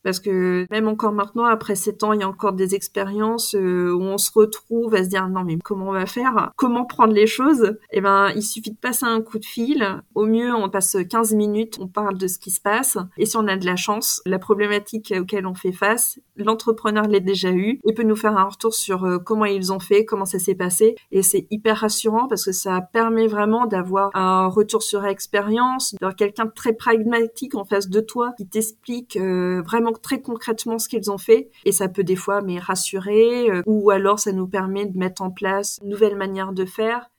Parce 0.02 0.20
que 0.20 0.66
même 0.70 0.88
encore 0.88 1.12
maintenant, 1.12 1.44
après 1.44 1.74
sept 1.74 2.02
ans, 2.02 2.12
il 2.12 2.20
y 2.20 2.22
a 2.22 2.28
encore 2.28 2.52
des 2.52 2.74
expériences 2.74 3.54
euh, 3.54 3.92
où 3.92 4.02
on 4.02 4.18
se 4.18 4.30
retrouve 4.34 4.94
à 4.94 5.04
se 5.04 5.08
dire 5.08 5.28
non 5.28 5.44
mais 5.44 5.58
comment 5.62 5.88
on 5.88 5.92
va 5.92 6.06
faire? 6.06 6.52
Comment 6.56 6.84
prendre 6.84 7.12
les 7.12 7.26
choses? 7.26 7.76
Eh 7.92 8.00
ben, 8.00 8.30
il 8.34 8.42
suffit 8.42 8.70
de 8.70 8.76
passer 8.76 9.06
un 9.06 9.20
coup 9.20 9.38
de 9.38 9.44
fil. 9.44 9.86
Au 10.14 10.26
mieux, 10.26 10.54
on 10.54 10.68
passe 10.68 10.96
15 11.08 11.34
minutes, 11.34 11.78
on 11.80 11.88
parle 11.88 12.16
de 12.18 12.26
ce 12.26 12.38
qui 12.38 12.50
se 12.50 12.60
passe. 12.60 12.98
Et 13.18 13.26
si 13.26 13.36
on 13.36 13.46
a 13.46 13.56
de 13.56 13.66
la 13.66 13.76
chance, 13.76 14.22
la 14.26 14.38
problématique 14.38 15.12
auquel 15.18 15.46
on 15.46 15.54
fait 15.54 15.72
face, 15.72 16.18
l'entrepreneur 16.36 17.06
l'a 17.06 17.20
déjà 17.20 17.50
eu 17.50 17.80
et 17.86 17.94
peut 17.94 18.02
nous 18.02 18.16
faire 18.16 18.36
un 18.36 18.44
retour 18.44 18.74
sur 18.74 19.04
euh, 19.04 19.18
comment 19.18 19.44
ils 19.44 19.72
ont 19.72 19.80
fait, 19.80 20.04
comment 20.04 20.24
ça 20.24 20.38
s'est 20.38 20.54
passé. 20.54 20.96
Et 21.10 21.22
c'est 21.22 21.46
hyper 21.50 21.78
rassurant 21.78 22.28
parce 22.28 22.44
que 22.44 22.52
ça 22.52 22.80
permet 22.80 23.26
vraiment 23.26 23.66
d'avoir 23.66 24.10
un 24.14 24.46
retour 24.46 24.82
sur 24.82 25.04
expérience, 25.04 25.94
d'avoir 26.00 26.16
quelqu'un 26.16 26.46
de 26.46 26.52
très 26.52 26.72
pragmatique 26.72 27.54
en 27.54 27.64
face 27.64 27.88
de 27.88 28.00
toi 28.00 28.32
qui 28.36 28.46
t'explique 28.46 29.16
euh, 29.16 29.62
vraiment 29.62 29.89
très 29.92 30.20
concrètement 30.20 30.78
ce 30.78 30.88
qu'ils 30.88 31.10
ont 31.10 31.18
fait 31.18 31.50
et 31.64 31.72
ça 31.72 31.88
peut 31.88 32.04
des 32.04 32.16
fois 32.16 32.42
mais 32.42 32.58
rassurer 32.58 33.50
euh, 33.50 33.62
ou 33.66 33.90
alors 33.90 34.18
ça 34.18 34.32
nous 34.32 34.46
permet 34.46 34.86
de 34.86 34.96
mettre 34.98 35.22
en 35.22 35.30
place 35.30 35.78
une 35.82 35.90
nouvelle 35.90 36.16
manière 36.16 36.52
de 36.52 36.64
faire 36.64 37.10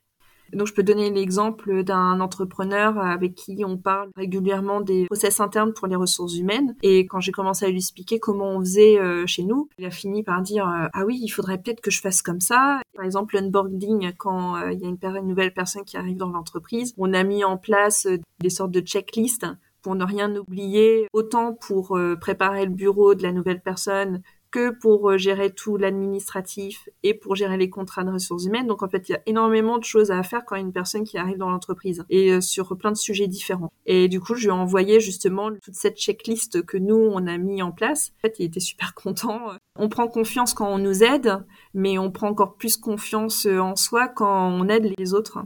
donc, 0.54 0.68
je 0.68 0.74
peux 0.74 0.84
donner 0.84 1.10
l'exemple 1.10 1.84
d'un 1.84 2.20
entrepreneur 2.20 2.98
avec 2.98 3.36
qui 3.36 3.64
on 3.66 3.78
parle 3.78 4.10
régulièrement 4.16 4.82
des 4.82 5.06
process 5.06 5.40
internes 5.40 5.74
pour 5.74 5.88
les 5.88 5.96
ressources 5.96 6.36
humaines. 6.36 6.76
Et 6.84 7.06
quand 7.06 7.20
j'ai 7.20 7.32
commencé 7.32 7.66
à 7.66 7.70
lui 7.70 7.78
expliquer 7.78 8.20
comment 8.20 8.50
on 8.50 8.60
faisait 8.60 9.00
euh, 9.00 9.26
chez 9.26 9.44
nous, 9.44 9.70
il 9.78 9.86
a 9.86 9.92
fini 9.92 10.24
par 10.24 10.42
dire 10.42 10.68
euh, 10.68 10.88
ah 10.94 11.06
oui, 11.06 11.20
il 11.22 11.30
faudrait 11.30 11.58
peut-être 11.58 11.82
que 11.82 11.92
je 11.92 12.02
fasse 12.02 12.22
comme 12.22 12.42
ça. 12.42 12.82
Par 12.96 13.06
exemple, 13.06 13.36
l'onboarding, 13.36 14.12
quand 14.18 14.58
il 14.70 14.80
y 14.80 14.86
a 14.86 14.90
une 14.90 15.28
nouvelle 15.28 15.54
personne 15.54 15.86
qui 15.86 15.98
arrive 15.98 16.18
dans 16.18 16.30
l'entreprise, 16.30 16.94
on 16.98 17.14
a 17.14 17.24
mis 17.24 17.44
en 17.44 17.58
place 17.58 18.08
des 18.40 18.50
sortes 18.50 18.72
de 18.72 18.82
checklists 18.82 19.46
pour 19.82 19.96
ne 19.96 20.04
rien 20.06 20.36
oublier, 20.36 21.08
autant 21.14 21.54
pour 21.54 22.00
préparer 22.20 22.66
le 22.66 22.72
bureau 22.72 23.16
de 23.16 23.24
la 23.24 23.32
nouvelle 23.32 23.62
personne 23.62 24.22
que 24.52 24.70
pour 24.70 25.10
euh, 25.10 25.18
gérer 25.18 25.52
tout 25.52 25.78
l'administratif 25.78 26.90
et 27.04 27.14
pour 27.14 27.36
gérer 27.36 27.58
les 27.58 27.70
contrats 27.70 28.04
de 28.04 28.12
ressources 28.12 28.46
humaines. 28.46 28.68
Donc 28.68 28.84
en 28.84 28.90
fait, 28.90 29.10
il 29.10 29.14
y 29.14 29.16
a 29.16 29.22
énormément 29.26 29.78
de 29.78 29.84
choses 29.84 30.12
à 30.12 30.22
faire 30.24 30.44
quand 30.46 30.58
une 30.58 30.74
personne 30.74 31.06
qui 31.06 31.18
arrive 31.18 31.38
dans 31.38 31.50
l'entreprise 31.50 32.04
et 32.10 32.32
euh, 32.32 32.42
sur 32.42 32.78
plein 32.78 32.92
de 32.92 32.98
sujets 32.98 33.28
différents. 33.28 33.72
Et 33.86 34.10
du 34.10 34.20
coup, 34.20 34.36
je 34.36 34.42
lui 34.42 34.50
ai 34.50 34.52
envoyé 34.52 35.00
justement 35.00 35.50
toute 35.52 35.76
cette 35.76 35.98
checklist 35.98 36.64
que 36.64 36.78
nous, 36.78 36.96
on 36.96 37.26
a 37.28 37.38
mis 37.38 37.64
en 37.64 37.72
place. 37.72 38.12
En 38.20 38.28
fait, 38.28 38.36
il 38.40 38.46
était 38.46 38.60
super 38.60 38.94
content. 38.96 39.40
On 39.78 39.90
prend 39.90 40.08
confiance 40.08 40.54
quand 40.54 40.68
on 40.68 40.78
nous 40.78 41.04
aide, 41.04 41.44
mais 41.74 41.98
on 41.98 42.12
prend 42.12 42.28
encore 42.28 42.56
plus 42.56 42.78
confiance 42.78 43.46
euh, 43.46 43.60
en 43.60 43.76
soi 43.76 44.10
quand 44.10 44.50
on 44.50 44.68
aide 44.68 44.94
les 44.98 45.14
autres. 45.14 45.40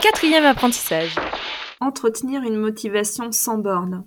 Quatrième 0.00 0.44
apprentissage. 0.44 1.16
Entretenir 1.80 2.42
une 2.42 2.56
motivation 2.56 3.32
sans 3.32 3.58
borne. 3.58 4.06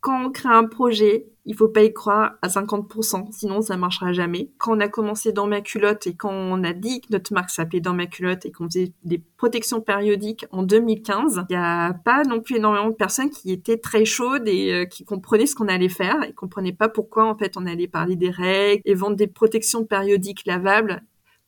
Quand 0.00 0.26
on 0.26 0.30
crée 0.30 0.50
un 0.50 0.64
projet, 0.64 1.26
il 1.46 1.54
faut 1.54 1.68
pas 1.68 1.82
y 1.82 1.92
croire 1.92 2.34
à 2.42 2.48
50%, 2.48 3.32
sinon 3.32 3.62
ça 3.62 3.76
marchera 3.76 4.12
jamais. 4.12 4.50
Quand 4.58 4.76
on 4.76 4.80
a 4.80 4.88
commencé 4.88 5.32
dans 5.32 5.46
ma 5.46 5.62
culotte 5.62 6.06
et 6.06 6.14
quand 6.14 6.30
on 6.30 6.62
a 6.62 6.74
dit 6.74 7.00
que 7.00 7.06
notre 7.10 7.32
marque 7.32 7.50
s'appelait 7.50 7.80
dans 7.80 7.94
ma 7.94 8.06
culotte 8.06 8.44
et 8.44 8.52
qu'on 8.52 8.66
faisait 8.66 8.92
des 9.04 9.18
protections 9.38 9.80
périodiques 9.80 10.44
en 10.50 10.62
2015, 10.62 11.46
il 11.48 11.56
n'y 11.56 11.62
a 11.62 11.94
pas 11.94 12.22
non 12.24 12.40
plus 12.40 12.56
énormément 12.56 12.90
de 12.90 12.94
personnes 12.94 13.30
qui 13.30 13.50
étaient 13.50 13.78
très 13.78 14.04
chaudes 14.04 14.46
et 14.46 14.72
euh, 14.72 14.84
qui 14.84 15.04
comprenaient 15.04 15.46
ce 15.46 15.54
qu'on 15.54 15.68
allait 15.68 15.88
faire 15.88 16.22
et 16.22 16.34
comprenaient 16.34 16.72
pas 16.72 16.88
pourquoi 16.88 17.24
en 17.24 17.34
fait 17.34 17.56
on 17.56 17.64
allait 17.64 17.88
parler 17.88 18.16
des 18.16 18.30
règles 18.30 18.82
et 18.84 18.94
vendre 18.94 19.16
des 19.16 19.26
protections 19.26 19.84
périodiques 19.84 20.44
lavables. 20.46 21.02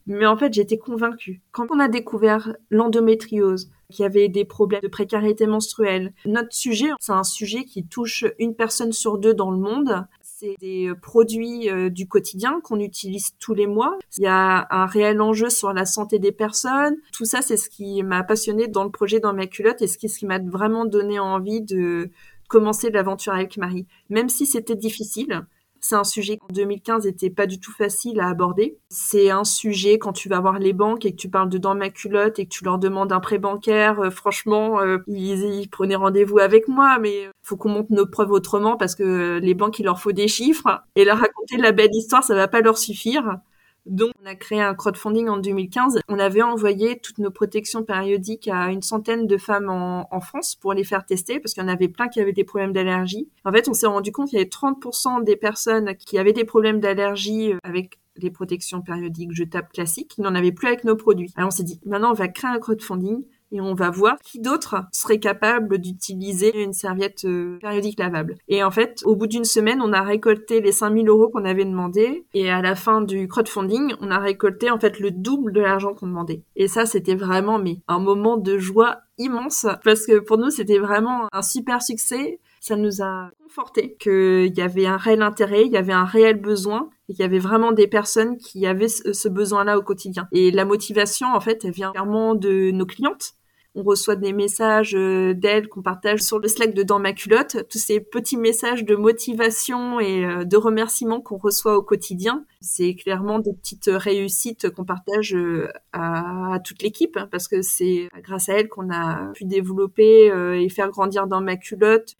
Mais 0.06 0.26
en 0.26 0.38
fait, 0.38 0.54
j'étais 0.54 0.78
convaincue. 0.78 1.42
Quand 1.52 1.66
on 1.70 1.78
a 1.78 1.86
découvert 1.86 2.56
l'endométriose, 2.70 3.70
qu'il 3.90 4.02
y 4.02 4.06
avait 4.06 4.28
des 4.28 4.44
problèmes 4.44 4.82
de 4.82 4.88
précarité 4.88 5.46
menstruelle. 5.46 6.12
Notre 6.26 6.52
sujet, 6.52 6.90
c'est 7.00 7.12
un 7.12 7.24
sujet 7.24 7.64
qui 7.64 7.84
touche 7.84 8.24
une 8.38 8.54
personne 8.54 8.92
sur 8.92 9.18
deux 9.18 9.34
dans 9.34 9.50
le 9.50 9.58
monde. 9.58 10.06
C'est 10.22 10.56
des 10.60 10.92
produits 11.02 11.68
euh, 11.70 11.88
du 11.88 12.06
quotidien 12.06 12.60
qu'on 12.62 12.78
utilise 12.78 13.30
tous 13.40 13.54
les 13.54 13.66
mois. 13.66 13.98
Il 14.18 14.24
y 14.24 14.28
a 14.28 14.68
un 14.70 14.86
réel 14.86 15.20
enjeu 15.20 15.48
sur 15.48 15.72
la 15.72 15.84
santé 15.84 16.18
des 16.18 16.32
personnes. 16.32 16.96
Tout 17.12 17.24
ça, 17.24 17.42
c'est 17.42 17.56
ce 17.56 17.68
qui 17.68 18.02
m'a 18.02 18.22
passionné 18.22 18.68
dans 18.68 18.84
le 18.84 18.90
projet 18.90 19.20
dans 19.20 19.32
ma 19.32 19.46
culotte 19.46 19.82
et 19.82 19.86
ce 19.86 19.98
qui, 19.98 20.08
ce 20.08 20.18
qui 20.18 20.26
m'a 20.26 20.38
vraiment 20.38 20.84
donné 20.84 21.18
envie 21.18 21.62
de 21.62 22.10
commencer 22.48 22.90
l'aventure 22.90 23.32
avec 23.32 23.56
Marie. 23.56 23.86
Même 24.10 24.28
si 24.28 24.46
c'était 24.46 24.76
difficile, 24.76 25.44
c'est 25.80 25.94
un 25.94 26.04
sujet 26.04 26.36
qui 26.36 26.44
en 26.44 26.52
2015 26.52 27.06
était 27.06 27.30
pas 27.30 27.46
du 27.46 27.60
tout 27.60 27.72
facile 27.72 28.20
à 28.20 28.28
aborder. 28.28 28.78
C'est 28.90 29.30
un 29.30 29.44
sujet 29.44 29.98
quand 29.98 30.12
tu 30.12 30.28
vas 30.28 30.40
voir 30.40 30.58
les 30.58 30.72
banques 30.72 31.04
et 31.04 31.12
que 31.12 31.16
tu 31.16 31.28
parles 31.28 31.48
de 31.48 31.58
dans 31.58 31.74
ma 31.74 31.90
culotte 31.90 32.38
et 32.38 32.44
que 32.44 32.50
tu 32.50 32.64
leur 32.64 32.78
demandes 32.78 33.12
un 33.12 33.20
prêt 33.20 33.38
bancaire, 33.38 34.00
euh, 34.00 34.10
franchement, 34.10 34.80
euh, 34.80 34.98
ils, 35.06 35.68
prenaient 35.70 35.96
rendez-vous 35.96 36.38
avec 36.38 36.68
moi, 36.68 36.98
mais 36.98 37.28
faut 37.42 37.56
qu'on 37.56 37.68
monte 37.68 37.90
nos 37.90 38.06
preuves 38.06 38.30
autrement 38.30 38.76
parce 38.76 38.94
que 38.94 39.38
les 39.42 39.54
banques, 39.54 39.78
il 39.78 39.84
leur 39.84 40.00
faut 40.00 40.12
des 40.12 40.28
chiffres 40.28 40.82
et 40.96 41.04
leur 41.04 41.18
raconter 41.18 41.56
la 41.56 41.72
belle 41.72 41.94
histoire, 41.94 42.24
ça 42.24 42.34
va 42.34 42.48
pas 42.48 42.60
leur 42.60 42.78
suffire. 42.78 43.38
Donc, 43.86 44.12
on 44.22 44.26
a 44.26 44.34
créé 44.34 44.60
un 44.60 44.74
crowdfunding 44.74 45.28
en 45.28 45.38
2015. 45.38 46.00
On 46.08 46.18
avait 46.18 46.42
envoyé 46.42 46.98
toutes 46.98 47.18
nos 47.18 47.30
protections 47.30 47.82
périodiques 47.82 48.48
à 48.48 48.70
une 48.70 48.82
centaine 48.82 49.26
de 49.26 49.36
femmes 49.38 49.70
en, 49.70 50.20
France 50.20 50.56
pour 50.56 50.74
les 50.74 50.84
faire 50.84 51.06
tester 51.06 51.38
parce 51.38 51.54
qu'il 51.54 51.62
y 51.62 51.66
en 51.66 51.68
avait 51.68 51.88
plein 51.88 52.08
qui 52.08 52.20
avaient 52.20 52.32
des 52.32 52.44
problèmes 52.44 52.72
d'allergie. 52.72 53.28
En 53.44 53.52
fait, 53.52 53.68
on 53.68 53.72
s'est 53.72 53.86
rendu 53.86 54.12
compte 54.12 54.28
qu'il 54.28 54.38
y 54.38 54.42
avait 54.42 54.50
30% 54.50 55.24
des 55.24 55.36
personnes 55.36 55.94
qui 55.96 56.18
avaient 56.18 56.32
des 56.32 56.44
problèmes 56.44 56.80
d'allergie 56.80 57.52
euh, 57.52 57.58
avec 57.62 57.98
les 58.16 58.30
protections 58.30 58.82
périodiques 58.82 59.32
jetables 59.32 59.68
classiques 59.72 60.08
qui 60.08 60.20
n'en 60.22 60.34
avaient 60.34 60.52
plus 60.52 60.66
avec 60.66 60.84
nos 60.84 60.96
produits. 60.96 61.32
Alors, 61.36 61.48
on 61.48 61.50
s'est 61.52 61.62
dit, 61.62 61.80
maintenant, 61.86 62.10
on 62.10 62.14
va 62.14 62.28
créer 62.28 62.50
un 62.50 62.58
crowdfunding 62.58 63.22
et 63.52 63.60
on 63.60 63.74
va 63.74 63.90
voir 63.90 64.18
qui 64.22 64.40
d'autre 64.40 64.76
serait 64.92 65.18
capable 65.18 65.78
d'utiliser 65.78 66.62
une 66.62 66.72
serviette 66.72 67.24
euh, 67.24 67.58
périodique 67.60 67.98
lavable. 67.98 68.36
Et 68.48 68.62
en 68.62 68.70
fait, 68.70 69.02
au 69.04 69.16
bout 69.16 69.26
d'une 69.26 69.44
semaine, 69.44 69.80
on 69.82 69.92
a 69.92 70.02
récolté 70.02 70.60
les 70.60 70.72
5000 70.72 71.08
euros 71.08 71.28
qu'on 71.28 71.44
avait 71.44 71.64
demandé 71.64 72.24
et 72.34 72.50
à 72.50 72.62
la 72.62 72.74
fin 72.74 73.00
du 73.00 73.28
crowdfunding, 73.28 73.94
on 74.00 74.10
a 74.10 74.18
récolté 74.18 74.70
en 74.70 74.78
fait 74.78 75.00
le 75.00 75.10
double 75.10 75.52
de 75.52 75.60
l'argent 75.60 75.94
qu'on 75.94 76.06
demandait. 76.06 76.42
Et 76.56 76.68
ça, 76.68 76.86
c'était 76.86 77.14
vraiment 77.14 77.58
mais 77.58 77.78
un 77.88 77.98
moment 77.98 78.36
de 78.36 78.58
joie 78.58 79.00
immense 79.18 79.66
parce 79.84 80.06
que 80.06 80.18
pour 80.18 80.38
nous, 80.38 80.50
c'était 80.50 80.78
vraiment 80.78 81.28
un 81.32 81.42
super 81.42 81.82
succès. 81.82 82.40
Ça 82.60 82.76
nous 82.76 83.02
a 83.02 83.30
conforté 83.42 83.96
qu'il 83.98 84.52
y 84.56 84.60
avait 84.60 84.86
un 84.86 84.96
réel 84.96 85.22
intérêt, 85.22 85.64
il 85.64 85.72
y 85.72 85.76
avait 85.76 85.92
un 85.92 86.04
réel 86.04 86.40
besoin 86.40 86.90
et 87.08 87.14
qu'il 87.14 87.22
y 87.22 87.24
avait 87.24 87.38
vraiment 87.38 87.72
des 87.72 87.86
personnes 87.86 88.36
qui 88.36 88.66
avaient 88.66 88.88
ce 88.88 89.28
besoin-là 89.28 89.78
au 89.78 89.82
quotidien. 89.82 90.28
Et 90.32 90.50
la 90.50 90.64
motivation, 90.64 91.28
en 91.34 91.40
fait, 91.40 91.64
elle 91.64 91.72
vient 91.72 91.92
clairement 91.92 92.34
de 92.34 92.70
nos 92.70 92.86
clientes 92.86 93.34
on 93.78 93.82
reçoit 93.84 94.16
des 94.16 94.32
messages 94.32 94.94
euh, 94.96 95.34
d'elles 95.34 95.68
qu'on 95.68 95.82
partage 95.82 96.20
sur 96.20 96.40
le 96.40 96.48
Slack 96.48 96.74
de 96.74 96.82
Dans 96.82 96.98
ma 96.98 97.12
culotte, 97.12 97.68
tous 97.70 97.78
ces 97.78 98.00
petits 98.00 98.36
messages 98.36 98.84
de 98.84 98.96
motivation 98.96 100.00
et 100.00 100.24
euh, 100.24 100.44
de 100.44 100.56
remerciements 100.56 101.20
qu'on 101.20 101.36
reçoit 101.36 101.76
au 101.76 101.82
quotidien. 101.82 102.44
C'est 102.60 102.94
clairement 102.94 103.38
des 103.38 103.52
petites 103.52 103.88
réussites 103.88 104.70
qu'on 104.70 104.84
partage 104.84 105.34
euh, 105.34 105.68
à, 105.92 106.58
toute 106.64 106.82
l'équipe 106.82 107.16
hein, 107.16 107.28
parce 107.30 107.46
que 107.46 107.62
c'est 107.62 108.08
grâce 108.22 108.48
à 108.48 108.54
elles 108.54 108.68
qu'on 108.68 108.90
a 108.90 109.32
pu 109.34 109.44
développer 109.44 110.26
et 110.26 110.68
faire 110.68 110.90
grandir 110.90 111.26
Dans 111.26 111.40
ma 111.40 111.56
culotte. 111.56 112.16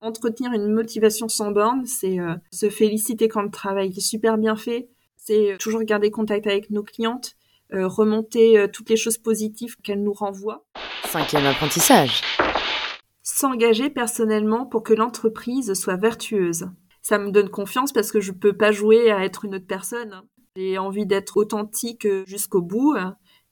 Entretenir 0.00 0.52
une 0.52 0.72
motivation 0.72 1.28
sans 1.28 1.50
borne, 1.50 1.84
c'est 1.86 2.18
se 2.52 2.70
féliciter 2.70 3.28
quand 3.28 3.42
le 3.42 3.50
travail 3.50 3.88
est 3.88 4.00
super 4.00 4.38
bien 4.38 4.54
fait, 4.54 4.88
c'est 5.16 5.56
toujours 5.58 5.82
garder 5.82 6.10
contact 6.10 6.46
avec 6.46 6.70
nos 6.70 6.82
clientes, 6.82 7.34
remonter 7.72 8.66
toutes 8.72 8.90
les 8.90 8.96
choses 8.96 9.18
positives 9.18 9.76
qu'elles 9.82 10.02
nous 10.02 10.12
renvoient. 10.12 10.64
Cinquième 11.04 11.46
apprentissage. 11.46 12.22
S'engager 13.22 13.90
personnellement 13.90 14.66
pour 14.66 14.82
que 14.82 14.94
l'entreprise 14.94 15.74
soit 15.74 15.96
vertueuse. 15.96 16.66
Ça 17.02 17.18
me 17.18 17.30
donne 17.30 17.48
confiance 17.48 17.92
parce 17.92 18.12
que 18.12 18.20
je 18.20 18.32
peux 18.32 18.56
pas 18.56 18.72
jouer 18.72 19.10
à 19.10 19.24
être 19.24 19.44
une 19.44 19.56
autre 19.56 19.66
personne. 19.66 20.22
J'ai 20.56 20.78
envie 20.78 21.06
d'être 21.06 21.36
authentique 21.36 22.06
jusqu'au 22.26 22.62
bout 22.62 22.94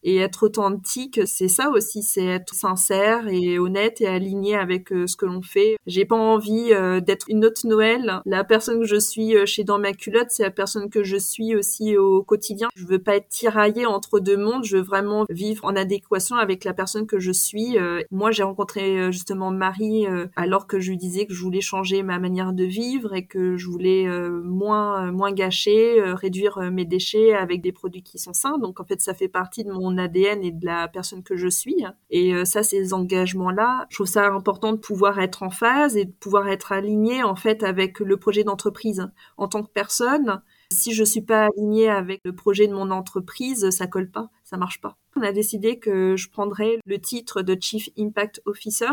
et 0.03 0.17
être 0.19 0.45
authentique, 0.45 1.21
c'est 1.27 1.49
ça 1.49 1.71
aussi, 1.71 2.03
c'est 2.03 2.25
être 2.25 2.55
sincère 2.55 3.29
et 3.29 3.59
honnête 3.59 4.01
et 4.01 4.07
aligné 4.07 4.57
avec 4.57 4.93
euh, 4.93 5.07
ce 5.07 5.17
que 5.17 5.27
l'on 5.27 5.43
fait. 5.43 5.77
J'ai 5.87 6.05
pas 6.05 6.17
envie 6.17 6.73
euh, 6.73 7.01
d'être 7.01 7.27
une 7.29 7.45
autre 7.45 7.67
Noël. 7.67 8.23
La 8.25 8.45
personne 8.45 8.81
que 8.81 8.87
je 8.87 8.99
suis 8.99 9.37
euh, 9.37 9.47
chez 9.47 9.65
Dans 9.65 9.79
ma 9.79 9.93
culotte, 9.93 10.31
c'est 10.31 10.43
la 10.43 10.51
personne 10.51 10.89
que 10.89 11.03
je 11.03 11.17
suis 11.17 11.55
aussi 11.55 11.97
au 11.97 12.23
quotidien. 12.23 12.69
Je 12.75 12.87
veux 12.87 12.99
pas 12.99 13.17
être 13.17 13.29
tiraillée 13.29 13.87
entre 13.87 14.21
deux 14.21 14.37
mondes, 14.37 14.65
je 14.65 14.79
veux 14.79 14.83
vraiment 14.83 15.27
vivre 15.29 15.65
en 15.65 15.77
adéquation 15.77 16.37
avec 16.37 16.65
la 16.65 16.73
personne 16.73 17.07
que 17.07 17.19
je 17.19 17.33
suis. 17.33 17.77
moi, 18.11 18.31
j'ai 18.31 18.43
rencontré 18.43 19.13
justement 19.13 19.51
Marie 19.51 20.07
alors 20.37 20.67
que 20.67 20.81
je 20.81 20.91
lui 20.91 20.97
disais 20.97 21.27
que 21.27 21.35
je 21.35 21.43
voulais 21.43 21.61
changer 21.61 22.03
ma 22.03 22.19
manière 22.19 22.53
de 22.53 22.65
vivre 22.65 23.15
et 23.15 23.27
que 23.27 23.57
je 23.57 23.67
voulais 23.67 24.09
moins 24.43 25.13
moins 25.13 25.33
gâcher, 25.33 26.01
réduire 26.15 26.59
mes 26.73 26.85
déchets 26.85 27.35
avec 27.35 27.61
des 27.61 27.73
produits 27.73 28.03
qui 28.03 28.19
sont 28.19 28.33
sains. 28.33 28.59
Donc 28.59 28.81
en 28.81 28.85
fait, 28.85 29.01
ça 29.01 29.15
fait 29.15 29.29
partie 29.29 29.65
de 29.65 29.73
mon 29.73 29.90
ADN 29.99 30.43
et 30.43 30.51
de 30.51 30.65
la 30.65 30.89
personne 30.89 31.23
que 31.23 31.37
je 31.37 31.49
suis. 31.49 31.85
Et 32.11 32.35
euh, 32.35 32.45
ça, 32.45 32.63
ces 32.63 32.93
engagements-là, 32.93 33.87
je 33.89 33.97
trouve 33.97 34.07
ça 34.07 34.27
important 34.27 34.73
de 34.73 34.79
pouvoir 34.79 35.19
être 35.21 35.43
en 35.43 35.51
phase 35.51 35.97
et 35.97 36.05
de 36.05 36.13
pouvoir 36.13 36.49
être 36.49 36.73
aligné 36.73 37.23
en 37.23 37.37
fait 37.37 37.63
avec 37.63 38.01
le 38.01 38.17
projet 38.17 38.45
d'entreprise. 38.45 39.09
En 39.37 39.49
tant 39.49 39.63
que 39.63 39.71
personne, 39.71 40.43
si 40.73 40.93
je 40.95 41.05
suis 41.05 41.23
pas 41.23 41.47
alignée 41.47 41.89
avec 41.89 42.21
le 42.25 42.35
projet 42.35 42.67
de 42.67 42.75
mon 42.75 42.91
entreprise, 42.91 43.71
ça 43.71 43.87
colle 43.87 44.11
pas, 44.11 44.31
ça 44.45 44.57
marche 44.57 44.81
pas. 44.81 45.00
On 45.17 45.23
a 45.23 45.33
décidé 45.33 45.79
que 45.79 46.17
je 46.17 46.31
prendrais 46.31 46.79
le 46.87 46.99
titre 46.99 47.43
de 47.43 47.57
Chief 47.61 47.89
Impact 47.99 48.43
Officer, 48.47 48.87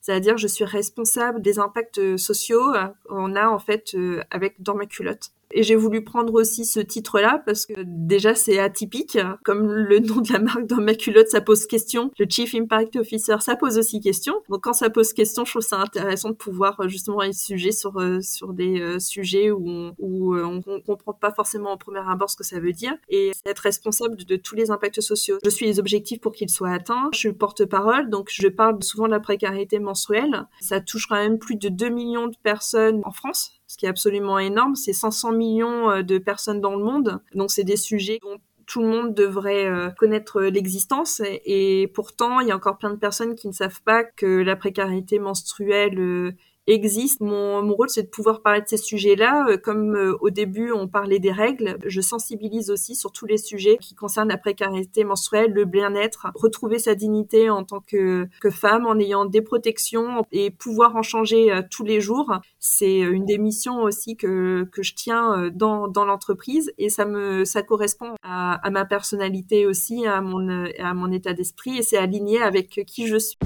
c'est-à-dire 0.00 0.36
je 0.36 0.46
suis 0.46 0.64
responsable 0.64 1.40
des 1.40 1.58
impacts 1.58 2.16
sociaux 2.16 2.62
qu'on 3.08 3.34
a 3.34 3.48
en 3.48 3.58
fait 3.58 3.94
euh, 3.94 4.22
avec 4.30 4.62
dans 4.62 4.74
ma 4.74 4.86
culotte. 4.86 5.30
Et 5.56 5.62
j'ai 5.62 5.76
voulu 5.76 6.02
prendre 6.02 6.34
aussi 6.34 6.64
ce 6.64 6.80
titre-là 6.80 7.40
parce 7.46 7.64
que 7.64 7.74
déjà 7.76 8.34
c'est 8.34 8.58
atypique. 8.58 9.16
Comme 9.44 9.72
le 9.72 10.00
nom 10.00 10.20
de 10.20 10.32
la 10.32 10.40
marque 10.40 10.66
dans 10.66 10.80
ma 10.80 10.94
culotte, 10.94 11.28
ça 11.28 11.40
pose 11.40 11.66
question. 11.66 12.10
Le 12.18 12.26
Chief 12.28 12.54
Impact 12.54 12.96
Officer, 12.96 13.36
ça 13.38 13.54
pose 13.54 13.78
aussi 13.78 14.00
question. 14.00 14.34
Donc 14.48 14.64
quand 14.64 14.72
ça 14.72 14.90
pose 14.90 15.12
question, 15.12 15.44
je 15.44 15.52
trouve 15.52 15.62
ça 15.62 15.78
intéressant 15.78 16.30
de 16.30 16.34
pouvoir 16.34 16.80
euh, 16.80 16.88
justement 16.88 17.20
aller 17.20 17.32
sujet 17.32 17.70
sur 17.70 18.00
euh, 18.00 18.20
sur 18.20 18.52
des 18.52 18.80
euh, 18.80 18.98
sujets 18.98 19.52
où 19.52 19.64
on, 19.68 19.94
où 19.98 20.36
on, 20.36 20.60
comprend 20.80 21.12
pas 21.12 21.32
forcément 21.32 21.70
en 21.70 21.76
premier 21.76 22.00
abord 22.06 22.28
ce 22.28 22.36
que 22.36 22.44
ça 22.44 22.58
veut 22.58 22.72
dire 22.72 22.94
et 23.08 23.30
être 23.46 23.60
responsable 23.60 24.16
de, 24.16 24.36
tous 24.36 24.56
les 24.56 24.72
impacts 24.72 25.00
sociaux. 25.00 25.38
Je 25.44 25.50
suis 25.50 25.73
objectifs 25.78 26.20
pour 26.20 26.32
qu'ils 26.32 26.50
soient 26.50 26.72
atteints. 26.72 27.10
Je 27.12 27.18
suis 27.18 27.32
porte-parole, 27.32 28.10
donc 28.10 28.28
je 28.30 28.48
parle 28.48 28.82
souvent 28.82 29.06
de 29.06 29.12
la 29.12 29.20
précarité 29.20 29.78
menstruelle. 29.78 30.46
Ça 30.60 30.80
touche 30.80 31.06
quand 31.06 31.16
même 31.16 31.38
plus 31.38 31.56
de 31.56 31.68
2 31.68 31.88
millions 31.88 32.26
de 32.28 32.36
personnes 32.42 33.00
en 33.04 33.12
France, 33.12 33.52
ce 33.66 33.76
qui 33.76 33.86
est 33.86 33.88
absolument 33.88 34.38
énorme. 34.38 34.74
C'est 34.74 34.92
500 34.92 35.32
millions 35.32 35.90
euh, 35.90 36.02
de 36.02 36.18
personnes 36.18 36.60
dans 36.60 36.76
le 36.76 36.84
monde. 36.84 37.20
Donc 37.34 37.50
c'est 37.50 37.64
des 37.64 37.76
sujets 37.76 38.18
dont 38.22 38.38
tout 38.66 38.80
le 38.80 38.88
monde 38.88 39.14
devrait 39.14 39.66
euh, 39.66 39.90
connaître 39.90 40.42
l'existence 40.42 41.20
et 41.24 41.90
pourtant 41.94 42.40
il 42.40 42.48
y 42.48 42.50
a 42.50 42.56
encore 42.56 42.78
plein 42.78 42.90
de 42.90 42.98
personnes 42.98 43.34
qui 43.34 43.46
ne 43.46 43.52
savent 43.52 43.82
pas 43.82 44.04
que 44.04 44.42
la 44.42 44.56
précarité 44.56 45.18
menstruelle 45.18 45.98
euh, 45.98 46.32
existe. 46.66 47.20
Mon, 47.20 47.62
mon 47.62 47.74
rôle, 47.74 47.88
c'est 47.88 48.04
de 48.04 48.08
pouvoir 48.08 48.42
parler 48.42 48.62
de 48.62 48.68
ces 48.68 48.76
sujets-là. 48.76 49.46
Euh, 49.48 49.56
comme 49.56 49.94
euh, 49.94 50.16
au 50.20 50.30
début, 50.30 50.72
on 50.72 50.88
parlait 50.88 51.18
des 51.18 51.32
règles, 51.32 51.78
je 51.84 52.00
sensibilise 52.00 52.70
aussi 52.70 52.94
sur 52.94 53.12
tous 53.12 53.26
les 53.26 53.38
sujets 53.38 53.76
qui 53.80 53.94
concernent 53.94 54.28
la 54.28 54.38
précarité 54.38 55.04
menstruelle, 55.04 55.52
le 55.52 55.64
bien-être, 55.64 56.28
retrouver 56.34 56.78
sa 56.78 56.94
dignité 56.94 57.50
en 57.50 57.64
tant 57.64 57.80
que, 57.80 58.26
que 58.40 58.50
femme 58.50 58.86
en 58.86 58.98
ayant 58.98 59.24
des 59.24 59.42
protections 59.42 60.24
et 60.32 60.50
pouvoir 60.50 60.96
en 60.96 61.02
changer 61.02 61.52
euh, 61.52 61.62
tous 61.70 61.84
les 61.84 62.00
jours. 62.00 62.32
C'est 62.58 62.98
une 62.98 63.24
des 63.24 63.38
missions 63.38 63.82
aussi 63.82 64.16
que, 64.16 64.66
que 64.72 64.82
je 64.82 64.94
tiens 64.94 65.50
dans, 65.52 65.88
dans 65.88 66.04
l'entreprise 66.04 66.72
et 66.78 66.88
ça 66.88 67.04
me 67.04 67.44
ça 67.44 67.62
correspond 67.62 68.14
à, 68.22 68.54
à 68.66 68.70
ma 68.70 68.84
personnalité 68.84 69.66
aussi, 69.66 70.06
à 70.06 70.20
mon, 70.20 70.66
à 70.78 70.94
mon 70.94 71.12
état 71.12 71.34
d'esprit 71.34 71.78
et 71.78 71.82
c'est 71.82 71.98
aligné 71.98 72.40
avec 72.40 72.84
qui 72.86 73.06
je 73.06 73.16
suis 73.16 73.38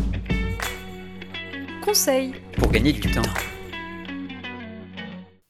conseil 1.89 2.35
pour 2.53 2.71
gagner 2.71 2.93
du 2.93 3.01
temps. 3.11 3.23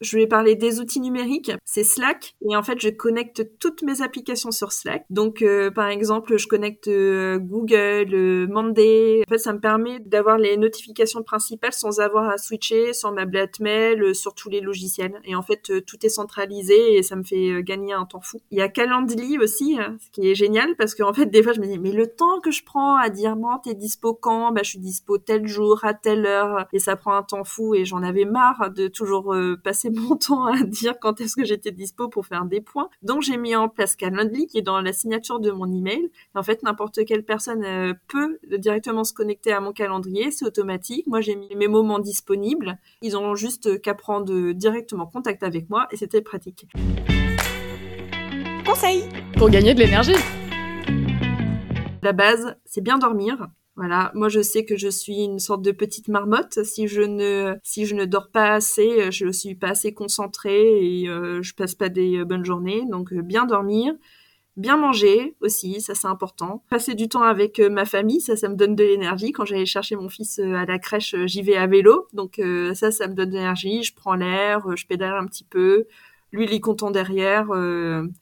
Je 0.00 0.16
vais 0.16 0.28
parler 0.28 0.54
des 0.54 0.78
outils 0.78 1.00
numériques. 1.00 1.50
C'est 1.64 1.82
Slack 1.82 2.36
et 2.48 2.54
en 2.54 2.62
fait 2.62 2.80
je 2.80 2.88
connecte 2.88 3.58
toutes 3.58 3.82
mes 3.82 4.00
applications 4.00 4.52
sur 4.52 4.70
Slack. 4.72 5.04
Donc 5.10 5.42
euh, 5.42 5.72
par 5.72 5.88
exemple 5.88 6.38
je 6.38 6.46
connecte 6.46 6.86
euh, 6.86 7.38
Google, 7.38 8.14
euh, 8.14 8.46
Monday. 8.48 9.22
En 9.26 9.30
fait 9.30 9.38
ça 9.38 9.52
me 9.52 9.58
permet 9.58 9.98
d'avoir 9.98 10.38
les 10.38 10.56
notifications 10.56 11.24
principales 11.24 11.72
sans 11.72 11.98
avoir 11.98 12.28
à 12.28 12.38
switcher 12.38 12.92
sur 12.92 13.10
ma 13.10 13.24
boîte 13.24 13.58
mail, 13.58 14.14
sur 14.14 14.34
tous 14.34 14.48
les 14.48 14.60
logiciels. 14.60 15.20
Et 15.24 15.34
en 15.34 15.42
fait 15.42 15.84
tout 15.84 16.06
est 16.06 16.10
centralisé 16.10 16.96
et 16.96 17.02
ça 17.02 17.16
me 17.16 17.24
fait 17.24 17.62
gagner 17.64 17.92
un 17.92 18.04
temps 18.04 18.20
fou. 18.20 18.40
Il 18.52 18.58
y 18.58 18.62
a 18.62 18.68
Calendly 18.68 19.38
aussi, 19.38 19.78
hein, 19.80 19.96
ce 20.00 20.10
qui 20.12 20.30
est 20.30 20.36
génial 20.36 20.76
parce 20.76 20.94
qu'en 20.94 21.12
fait 21.12 21.26
des 21.26 21.42
fois 21.42 21.52
je 21.52 21.60
me 21.60 21.66
dis 21.66 21.78
mais 21.78 21.92
le 21.92 22.06
temps 22.06 22.38
que 22.40 22.52
je 22.52 22.62
prends 22.64 22.96
à 22.96 23.10
dire 23.10 23.34
bon 23.34 23.58
t'es 23.64 23.74
dispo 23.74 24.14
quand? 24.14 24.52
Bah 24.52 24.60
je 24.62 24.70
suis 24.70 24.78
dispo 24.78 25.18
tel 25.18 25.48
jour 25.48 25.80
à 25.82 25.92
telle 25.92 26.24
heure 26.24 26.66
et 26.72 26.78
ça 26.78 26.94
prend 26.94 27.14
un 27.14 27.24
temps 27.24 27.44
fou 27.44 27.74
et 27.74 27.84
j'en 27.84 28.04
avais 28.04 28.24
marre 28.24 28.70
de 28.70 28.86
toujours 28.86 29.34
passer 29.64 29.87
mon 29.90 30.16
temps 30.28 30.46
à 30.46 30.62
dire 30.62 30.98
quand 31.00 31.20
est-ce 31.20 31.36
que 31.36 31.44
j'étais 31.44 31.70
dispo 31.70 32.08
pour 32.08 32.26
faire 32.26 32.44
des 32.44 32.60
points. 32.60 32.88
Donc 33.02 33.22
j'ai 33.22 33.36
mis 33.36 33.54
en 33.56 33.68
place 33.68 33.96
Calendly 33.96 34.46
qui 34.46 34.58
est 34.58 34.62
dans 34.62 34.80
la 34.80 34.92
signature 34.92 35.40
de 35.40 35.50
mon 35.50 35.70
email. 35.72 36.10
en 36.34 36.42
fait, 36.42 36.62
n'importe 36.62 37.04
quelle 37.04 37.24
personne 37.24 37.64
euh, 37.64 37.94
peut 38.08 38.38
directement 38.58 39.04
se 39.04 39.12
connecter 39.12 39.52
à 39.52 39.60
mon 39.60 39.72
calendrier, 39.72 40.30
c'est 40.30 40.44
automatique. 40.44 41.06
Moi, 41.06 41.20
j'ai 41.20 41.36
mis 41.36 41.54
mes 41.54 41.68
moments 41.68 41.98
disponibles. 41.98 42.78
Ils 43.02 43.16
ont 43.16 43.34
juste 43.34 43.80
qu'à 43.80 43.94
prendre 43.94 44.52
directement 44.52 45.06
contact 45.06 45.42
avec 45.42 45.68
moi 45.70 45.86
et 45.90 45.96
c'était 45.96 46.22
pratique. 46.22 46.66
Conseil 48.64 49.04
pour 49.36 49.50
gagner 49.50 49.74
de 49.74 49.80
l'énergie. 49.80 50.12
La 52.02 52.12
base, 52.12 52.56
c'est 52.64 52.80
bien 52.80 52.98
dormir. 52.98 53.48
Voilà, 53.78 54.10
moi 54.16 54.28
je 54.28 54.42
sais 54.42 54.64
que 54.64 54.76
je 54.76 54.88
suis 54.88 55.22
une 55.22 55.38
sorte 55.38 55.62
de 55.62 55.70
petite 55.70 56.08
marmotte. 56.08 56.64
Si 56.64 56.88
je 56.88 57.00
ne 57.00 57.54
si 57.62 57.86
je 57.86 57.94
ne 57.94 58.06
dors 58.06 58.28
pas 58.28 58.54
assez, 58.54 59.12
je 59.12 59.30
suis 59.30 59.54
pas 59.54 59.68
assez 59.68 59.94
concentrée 59.94 60.84
et 60.84 61.08
euh, 61.08 61.42
je 61.42 61.54
passe 61.54 61.76
pas 61.76 61.88
des 61.88 62.24
bonnes 62.24 62.44
journées. 62.44 62.82
Donc 62.90 63.12
euh, 63.12 63.22
bien 63.22 63.46
dormir, 63.46 63.94
bien 64.56 64.76
manger 64.76 65.36
aussi, 65.42 65.80
ça 65.80 65.94
c'est 65.94 66.08
important. 66.08 66.64
Passer 66.70 66.96
du 66.96 67.08
temps 67.08 67.22
avec 67.22 67.60
euh, 67.60 67.70
ma 67.70 67.84
famille, 67.84 68.20
ça 68.20 68.34
ça 68.34 68.48
me 68.48 68.56
donne 68.56 68.74
de 68.74 68.82
l'énergie. 68.82 69.30
Quand 69.30 69.44
j'allais 69.44 69.64
chercher 69.64 69.94
mon 69.94 70.08
fils 70.08 70.40
à 70.40 70.64
la 70.64 70.78
crèche, 70.80 71.14
j'y 71.26 71.42
vais 71.42 71.56
à 71.56 71.68
vélo, 71.68 72.08
donc 72.12 72.40
ça 72.74 72.90
ça 72.90 73.06
me 73.06 73.14
donne 73.14 73.30
de 73.30 73.34
l'énergie. 73.36 73.84
Je 73.84 73.94
prends 73.94 74.14
l'air, 74.16 74.76
je 74.76 74.86
pédale 74.86 75.14
un 75.14 75.26
petit 75.26 75.44
peu. 75.44 75.86
Lui 76.32 76.46
il 76.46 76.52
est 76.52 76.58
content 76.60 76.90
derrière. 76.90 77.46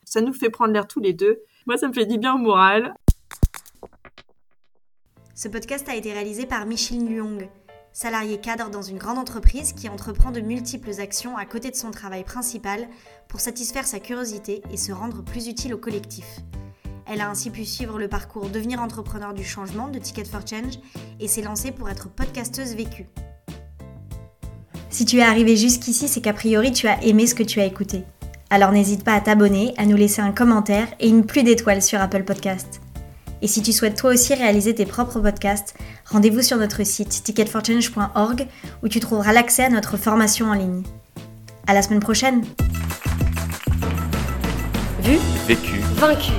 ça 0.04 0.20
nous 0.20 0.34
fait 0.34 0.50
prendre 0.50 0.74
l'air 0.74 0.86
tous 0.86 1.00
les 1.00 1.14
deux. 1.14 1.38
Moi 1.64 1.78
ça 1.78 1.88
me 1.88 1.94
fait 1.94 2.04
du 2.04 2.18
bien 2.18 2.34
au 2.34 2.38
moral. 2.38 2.94
Ce 5.38 5.48
podcast 5.48 5.86
a 5.90 5.94
été 5.94 6.14
réalisé 6.14 6.46
par 6.46 6.64
Micheline 6.64 7.10
Luong, 7.10 7.50
salariée 7.92 8.38
cadre 8.38 8.70
dans 8.70 8.80
une 8.80 8.96
grande 8.96 9.18
entreprise 9.18 9.74
qui 9.74 9.86
entreprend 9.90 10.30
de 10.30 10.40
multiples 10.40 10.98
actions 10.98 11.36
à 11.36 11.44
côté 11.44 11.70
de 11.70 11.76
son 11.76 11.90
travail 11.90 12.24
principal 12.24 12.88
pour 13.28 13.40
satisfaire 13.40 13.86
sa 13.86 14.00
curiosité 14.00 14.62
et 14.72 14.78
se 14.78 14.92
rendre 14.92 15.22
plus 15.22 15.48
utile 15.48 15.74
au 15.74 15.76
collectif. 15.76 16.24
Elle 17.06 17.20
a 17.20 17.28
ainsi 17.28 17.50
pu 17.50 17.66
suivre 17.66 17.98
le 17.98 18.08
parcours 18.08 18.48
Devenir 18.48 18.80
entrepreneur 18.80 19.34
du 19.34 19.44
changement 19.44 19.88
de 19.88 19.98
Ticket 19.98 20.24
for 20.24 20.40
Change 20.40 20.78
et 21.20 21.28
s'est 21.28 21.42
lancée 21.42 21.70
pour 21.70 21.90
être 21.90 22.08
podcasteuse 22.08 22.74
vécue. 22.74 23.06
Si 24.88 25.04
tu 25.04 25.18
es 25.18 25.22
arrivé 25.22 25.54
jusqu'ici, 25.54 26.08
c'est 26.08 26.22
qu'a 26.22 26.32
priori 26.32 26.72
tu 26.72 26.88
as 26.88 27.04
aimé 27.04 27.26
ce 27.26 27.34
que 27.34 27.42
tu 27.42 27.60
as 27.60 27.66
écouté. 27.66 28.04
Alors 28.48 28.72
n'hésite 28.72 29.04
pas 29.04 29.12
à 29.12 29.20
t'abonner, 29.20 29.74
à 29.76 29.84
nous 29.84 29.96
laisser 29.96 30.22
un 30.22 30.32
commentaire 30.32 30.88
et 30.98 31.10
une 31.10 31.26
pluie 31.26 31.44
d'étoiles 31.44 31.82
sur 31.82 32.00
Apple 32.00 32.24
Podcast. 32.24 32.80
Et 33.42 33.48
si 33.48 33.62
tu 33.62 33.72
souhaites 33.72 33.96
toi 33.96 34.10
aussi 34.12 34.34
réaliser 34.34 34.74
tes 34.74 34.86
propres 34.86 35.20
podcasts, 35.20 35.74
rendez-vous 36.06 36.42
sur 36.42 36.56
notre 36.56 36.84
site 36.84 37.22
ticketforchange.org 37.24 38.46
où 38.82 38.88
tu 38.88 39.00
trouveras 39.00 39.32
l'accès 39.32 39.64
à 39.64 39.68
notre 39.68 39.96
formation 39.96 40.50
en 40.50 40.54
ligne. 40.54 40.82
À 41.66 41.74
la 41.74 41.82
semaine 41.82 42.00
prochaine. 42.00 42.44
Vu, 45.00 45.18
vécu, 45.46 45.80
vaincu. 45.96 46.32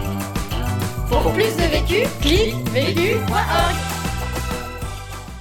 Pour 1.10 1.32
plus 1.34 1.56
de 1.56 1.70
vécu, 1.72 2.08
clique 2.22 2.56
vécu.org. 2.70 3.76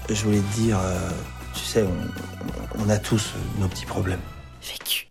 Je 0.08 0.22
voulais 0.22 0.38
te 0.38 0.60
dire, 0.60 0.78
euh, 0.78 1.10
tu 1.54 1.64
sais, 1.64 1.82
on, 1.82 2.84
on 2.84 2.88
a 2.88 2.98
tous 2.98 3.32
nos 3.58 3.66
petits 3.66 3.86
problèmes. 3.86 4.20
Vécu. 4.62 5.06